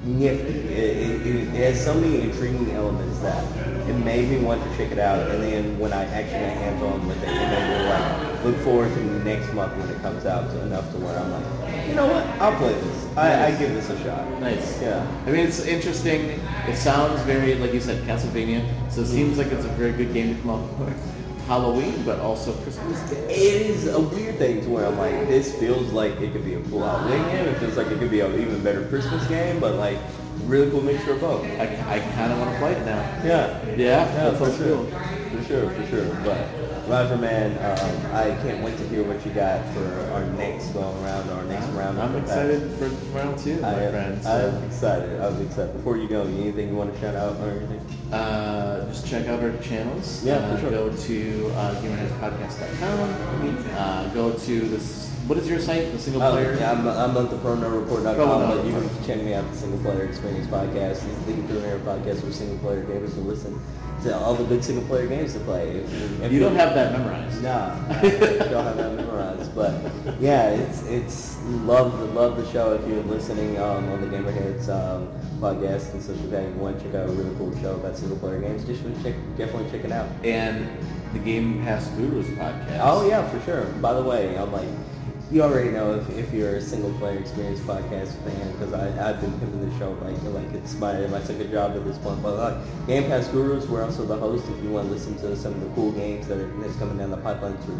nifty. 0.05 0.59
It, 0.73 1.25
it, 1.25 1.47
it, 1.55 1.73
has 1.73 1.83
so 1.83 1.93
many 1.93 2.21
intriguing 2.21 2.71
elements 2.71 3.19
that 3.19 3.43
it 3.87 3.93
made 3.93 4.29
me 4.29 4.43
want 4.45 4.63
to 4.63 4.77
check 4.77 4.91
it 4.91 4.99
out. 4.99 5.29
And 5.29 5.43
then 5.43 5.79
when 5.79 5.93
I 5.93 6.03
actually 6.05 6.39
got 6.39 6.57
hands 6.57 6.83
on 6.83 7.07
with 7.07 7.21
it, 7.23 7.29
it 7.29 7.33
made 7.33 7.77
me 7.77 7.89
like 7.89 8.43
look 8.43 8.57
forward 8.57 8.93
to 8.93 9.03
next 9.23 9.53
month 9.53 9.75
when 9.77 9.89
it 9.89 10.01
comes 10.01 10.25
out 10.25 10.49
to 10.51 10.61
enough 10.61 10.89
to 10.91 10.97
where 10.97 11.17
I'm 11.17 11.31
like, 11.31 11.87
you 11.87 11.95
know 11.95 12.07
what, 12.07 12.25
I'll 12.41 12.57
play 12.57 12.73
this. 12.73 13.17
I, 13.17 13.47
I 13.47 13.51
give 13.51 13.73
this 13.73 13.89
a 13.89 14.03
shot. 14.03 14.27
Nice. 14.39 14.81
Yeah. 14.81 15.05
I 15.25 15.31
mean, 15.31 15.45
it's 15.45 15.65
interesting. 15.65 16.39
It 16.67 16.75
sounds 16.75 17.21
very, 17.21 17.55
like 17.55 17.73
you 17.73 17.81
said, 17.81 18.03
Castlevania. 18.03 18.63
So 18.91 19.01
it 19.01 19.05
mm-hmm. 19.05 19.13
seems 19.13 19.37
like 19.37 19.47
it's 19.47 19.65
a 19.65 19.69
very 19.69 19.93
good 19.93 20.13
game 20.13 20.35
to 20.35 20.41
come 20.41 20.51
up 20.51 20.77
for 20.77 20.93
Halloween, 21.47 22.03
but 22.03 22.19
also 22.19 22.53
Christmas. 22.63 23.11
It 23.11 23.29
is 23.29 23.87
a 23.87 23.99
weird 23.99 24.37
thing 24.37 24.61
to 24.61 24.69
where 24.69 24.85
I'm 24.85 24.97
like, 24.97 25.27
this 25.27 25.53
feels 25.59 25.91
like 25.91 26.13
it 26.21 26.31
could 26.31 26.45
be 26.45 26.55
a 26.55 26.61
cool 26.69 26.85
Halloween 26.85 27.23
game. 27.23 27.47
It 27.47 27.57
feels 27.57 27.75
like 27.77 27.87
it 27.87 27.99
could 27.99 28.11
be 28.11 28.21
an 28.21 28.33
even 28.39 28.63
better 28.63 28.85
Christmas 28.87 29.25
game, 29.27 29.59
but 29.59 29.75
like 29.75 29.97
really 30.45 30.69
cool 30.71 30.81
mixture 30.81 31.13
of 31.13 31.21
both. 31.21 31.45
I, 31.59 31.65
I 31.87 31.99
kind 32.15 32.31
of 32.31 32.39
want 32.39 32.51
to 32.51 32.57
play 32.57 32.73
it 32.73 32.85
now. 32.85 33.01
Yeah, 33.23 33.61
Yeah, 33.65 33.75
yeah, 33.77 34.05
that 34.05 34.37
for 34.37 34.45
sounds 34.45 34.57
sure, 34.57 34.67
cool. 34.67 34.85
For 35.33 35.43
sure, 35.43 35.69
for 35.69 35.85
sure. 35.87 36.05
But 36.23 36.47
Roger, 36.87 37.17
man, 37.17 37.51
um, 37.57 38.13
I 38.13 38.35
can't 38.43 38.63
wait 38.63 38.77
to 38.77 38.87
hear 38.87 39.03
what 39.03 39.25
you 39.25 39.31
got 39.31 39.65
for 39.73 40.11
our 40.13 40.25
next 40.33 40.69
go 40.69 40.81
around, 41.01 41.29
our 41.29 41.43
next 41.45 41.65
round. 41.69 41.99
I'm 41.99 42.15
excited 42.15 42.71
for 42.77 42.87
round 43.17 43.39
two, 43.39 43.57
I 43.57 43.61
my 43.61 43.81
am, 43.83 43.91
friends. 43.91 44.25
I'm 44.25 44.63
excited. 44.63 45.21
I'm 45.21 45.41
excited. 45.41 45.73
Before 45.73 45.97
you 45.97 46.07
go, 46.07 46.23
anything 46.23 46.69
you 46.69 46.75
want 46.75 46.93
to 46.93 46.99
shout 46.99 47.15
out 47.15 47.37
or 47.37 47.51
anything? 47.51 47.81
Uh, 48.11 48.85
just 48.87 49.07
check 49.07 49.27
out 49.27 49.41
our 49.41 49.57
channels. 49.57 50.23
Yeah, 50.23 50.35
uh, 50.35 50.55
for 50.55 50.61
sure. 50.61 50.69
Go 50.71 50.95
to 50.95 51.51
uh, 51.55 51.81
GamerHeadsPodcast.com. 51.81 53.67
Uh, 53.75 54.07
go 54.13 54.33
to 54.33 54.59
this. 54.69 55.02
What 55.27 55.37
is 55.37 55.47
your 55.49 55.59
site? 55.59 55.91
The 55.93 55.99
single 55.99 56.21
Oh, 56.21 56.31
player. 56.33 56.55
yeah, 56.59 56.71
I'm, 56.71 56.85
I'm 56.87 57.15
at 57.15 57.29
the 57.29 57.37
ProNerdReport.com, 57.37 58.15
Pro 58.15 58.25
Nerd 58.27 58.47
but 58.57 58.65
you 58.65 58.71
can 58.73 59.05
check 59.05 59.23
me 59.23 59.33
out 59.33 59.49
the 59.49 59.55
Single 59.57 59.79
Player 59.79 60.03
Experience 60.05 60.47
Podcast. 60.47 61.07
It's 61.07 61.25
the 61.25 61.33
premier 61.47 61.79
podcast 61.79 62.21
for 62.21 62.31
single 62.33 62.57
player 62.57 62.83
gamers 62.83 63.13
to 63.13 63.21
listen 63.21 63.57
to 64.03 64.13
all 64.17 64.35
the 64.35 64.43
good 64.43 64.65
single 64.65 64.83
player 64.85 65.07
games 65.07 65.31
to 65.33 65.39
play. 65.41 65.77
If, 65.77 66.21
if 66.23 66.31
You 66.31 66.41
don't 66.41 66.55
have 66.55 66.73
that 66.75 66.91
memorized. 66.91 67.41
Nah, 67.41 67.73
I 67.89 68.01
don't 68.49 68.65
have 68.65 68.75
that 68.75 68.95
memorized, 68.97 69.55
but 69.55 69.73
yeah, 70.19 70.49
it's 70.49 70.83
it's 70.87 71.41
love 71.63 71.97
the 71.99 72.05
love 72.07 72.35
the 72.35 72.45
show. 72.51 72.73
If 72.73 72.85
you're 72.85 73.01
listening 73.03 73.57
um, 73.59 73.87
on 73.89 74.01
the 74.01 74.07
Gamerheads 74.07 74.67
um, 74.67 75.07
podcast 75.39 75.93
and 75.93 76.01
such 76.03 76.17
like 76.17 76.31
that, 76.31 76.49
you 76.49 76.55
want 76.55 76.77
to 76.79 76.83
check 76.83 76.95
out 76.95 77.07
a 77.07 77.11
really 77.13 77.33
cool 77.37 77.55
show 77.61 77.75
about 77.75 77.95
single 77.97 78.17
player 78.17 78.41
games, 78.41 78.65
just 78.65 78.83
check, 79.01 79.15
definitely 79.37 79.71
check 79.71 79.85
it 79.85 79.91
out. 79.93 80.09
And 80.25 80.67
the 81.13 81.19
Game 81.19 81.63
Pass 81.63 81.87
Gurus 81.91 82.27
podcast. 82.37 82.79
Oh 82.81 83.07
yeah, 83.07 83.25
for 83.29 83.39
sure. 83.45 83.63
By 83.81 83.93
the 83.93 84.03
way, 84.03 84.37
I'm 84.37 84.51
like, 84.51 84.67
you 85.31 85.41
already 85.41 85.71
know 85.71 85.95
if, 85.95 86.09
if 86.11 86.33
you're 86.33 86.57
a 86.57 86.61
single 86.61 86.91
player 86.99 87.17
experience 87.17 87.59
podcast 87.61 88.13
fan 88.23 88.51
because 88.53 88.73
I 88.73 88.87
I've 89.09 89.19
been 89.21 89.31
pimping 89.39 89.69
the 89.69 89.79
show 89.79 89.91
like 90.01 90.21
like 90.23 90.53
it's 90.53 90.75
my 90.75 91.07
my 91.07 91.21
second 91.23 91.51
job 91.51 91.75
at 91.75 91.85
this 91.85 91.97
point. 91.97 92.21
But 92.21 92.37
like 92.37 92.87
Game 92.87 93.05
Pass 93.05 93.27
Gurus, 93.29 93.67
we're 93.67 93.83
also 93.83 94.05
the 94.05 94.17
host. 94.17 94.45
If 94.49 94.63
you 94.63 94.69
want 94.69 94.87
to 94.87 94.93
listen 94.93 95.15
to 95.17 95.35
some 95.35 95.53
of 95.53 95.61
the 95.61 95.69
cool 95.69 95.91
games 95.91 96.27
that 96.27 96.37
are 96.37 96.47
that's 96.61 96.75
coming 96.75 96.97
down 96.97 97.09
the 97.09 97.17
pipeline 97.17 97.57
for 97.59 97.71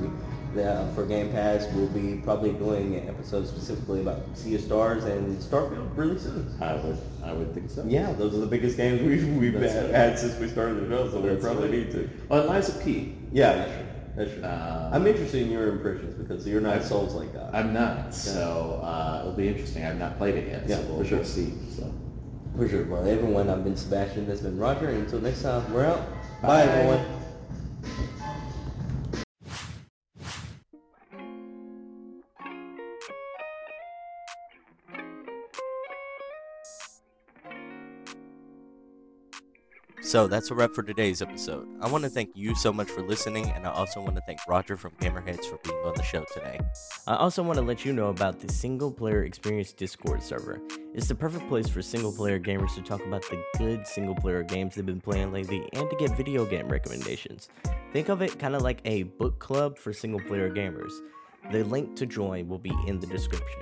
uh, 0.60 0.88
for 0.94 1.06
Game 1.06 1.32
Pass, 1.32 1.68
we'll 1.74 1.88
be 1.88 2.22
probably 2.24 2.52
doing 2.54 2.96
an 2.96 3.10
episode 3.10 3.48
specifically 3.48 4.02
about 4.02 4.22
Sea 4.38 4.56
of 4.56 4.62
Stars 4.62 5.04
and 5.04 5.38
Starfield 5.38 5.90
really 5.96 6.20
soon. 6.20 6.56
I 6.62 6.76
would, 6.76 6.98
I 7.24 7.34
would 7.34 7.54
think 7.54 7.70
so. 7.70 7.84
Yeah, 7.88 8.12
those 8.14 8.36
are 8.36 8.40
the 8.40 8.46
biggest 8.48 8.78
games 8.78 9.02
we've, 9.08 9.28
we've 9.36 9.54
had, 9.54 9.90
had 9.90 10.20
since 10.20 10.38
we 10.40 10.48
started 10.48 10.76
the 10.76 10.90
show, 10.90 11.10
so 11.10 11.20
we 11.20 11.36
probably 11.38 11.70
right. 11.70 11.88
need 11.88 11.92
to. 11.92 12.10
Oh, 12.30 12.40
and 12.42 12.50
Lies 12.50 12.70
of 12.70 12.84
P. 12.84 13.16
Yeah, 13.32 13.66
true. 13.66 13.86
That's 14.16 14.32
true. 14.32 14.44
Uh, 14.44 14.90
I'm 14.94 15.08
interested 15.08 15.42
in 15.42 15.52
your 15.52 15.70
impressions 15.70 16.14
because 16.16 16.48
you're 16.48 16.62
not 16.62 16.84
Souls 16.84 17.16
like 17.16 17.34
that. 17.34 17.50
I'm 17.54 17.74
not, 17.74 18.14
so 18.14 18.80
uh, 18.84 19.20
it'll 19.22 19.34
be 19.34 19.48
interesting. 19.48 19.84
I've 19.84 19.98
not 19.98 20.18
played 20.18 20.36
it 20.36 20.48
yet, 20.50 20.64
Yeah, 20.68 20.78
so 20.78 20.84
we'll, 20.84 20.98
for 21.00 21.06
sure. 21.06 21.18
we'll 21.20 21.28
see. 21.28 21.54
So. 21.76 21.92
For 22.56 22.70
sure, 22.70 22.84
bro. 22.86 23.04
Everyone, 23.06 23.50
I've 23.50 23.64
been 23.64 23.76
Sebastian. 23.76 24.28
This 24.28 24.40
has 24.42 24.48
been 24.48 24.60
Roger. 24.60 24.90
And 24.90 25.00
until 25.06 25.20
next 25.22 25.42
time, 25.42 25.74
we're 25.74 25.86
out. 25.86 26.08
Bye, 26.42 26.66
Bye. 26.66 26.72
everyone. 26.72 27.23
So 40.04 40.28
that's 40.28 40.52
a 40.52 40.54
wrap 40.54 40.72
for 40.72 40.84
today's 40.84 41.22
episode. 41.22 41.66
I 41.82 41.90
want 41.90 42.04
to 42.04 42.10
thank 42.10 42.32
you 42.36 42.54
so 42.56 42.74
much 42.74 42.90
for 42.90 43.02
listening, 43.02 43.50
and 43.52 43.66
I 43.66 43.72
also 43.72 44.02
want 44.02 44.16
to 44.16 44.22
thank 44.28 44.38
Roger 44.50 44.76
from 44.76 44.92
Gamerheads 45.00 45.46
for 45.46 45.58
being 45.64 45.78
on 45.78 45.94
the 45.96 46.04
show 46.04 46.26
today. 46.34 46.60
I 47.08 47.16
also 47.16 47.42
want 47.42 47.58
to 47.58 47.64
let 47.64 47.86
you 47.86 47.94
know 47.94 48.10
about 48.10 48.40
the 48.40 48.52
Single 48.52 48.92
Player 48.92 49.24
Experience 49.24 49.72
Discord 49.72 50.22
server. 50.22 50.62
It's 50.94 51.08
the 51.08 51.16
perfect 51.16 51.48
place 51.48 51.70
for 51.70 51.82
single 51.82 52.12
player 52.12 52.38
gamers 52.38 52.76
to 52.76 52.82
talk 52.82 53.04
about 53.06 53.24
the 53.30 53.42
good 53.58 53.88
single 53.88 54.14
player 54.14 54.44
games 54.44 54.76
they've 54.76 54.86
been 54.86 55.00
playing 55.00 55.32
lately 55.32 55.68
and 55.72 55.90
to 55.90 55.96
get 55.96 56.16
video 56.18 56.46
game 56.46 56.68
recommendations. 56.68 57.48
Think 57.94 58.10
of 58.10 58.22
it 58.22 58.38
kind 58.38 58.56
of 58.56 58.62
like 58.62 58.82
a 58.84 59.04
book 59.04 59.40
club 59.40 59.78
for 59.78 59.94
single 59.94 60.20
player 60.20 60.52
gamers. 60.52 60.92
The 61.50 61.64
link 61.64 61.96
to 61.96 62.06
join 62.06 62.50
will 62.50 62.60
be 62.60 62.74
in 62.88 63.00
the 63.00 63.08
description. 63.08 63.62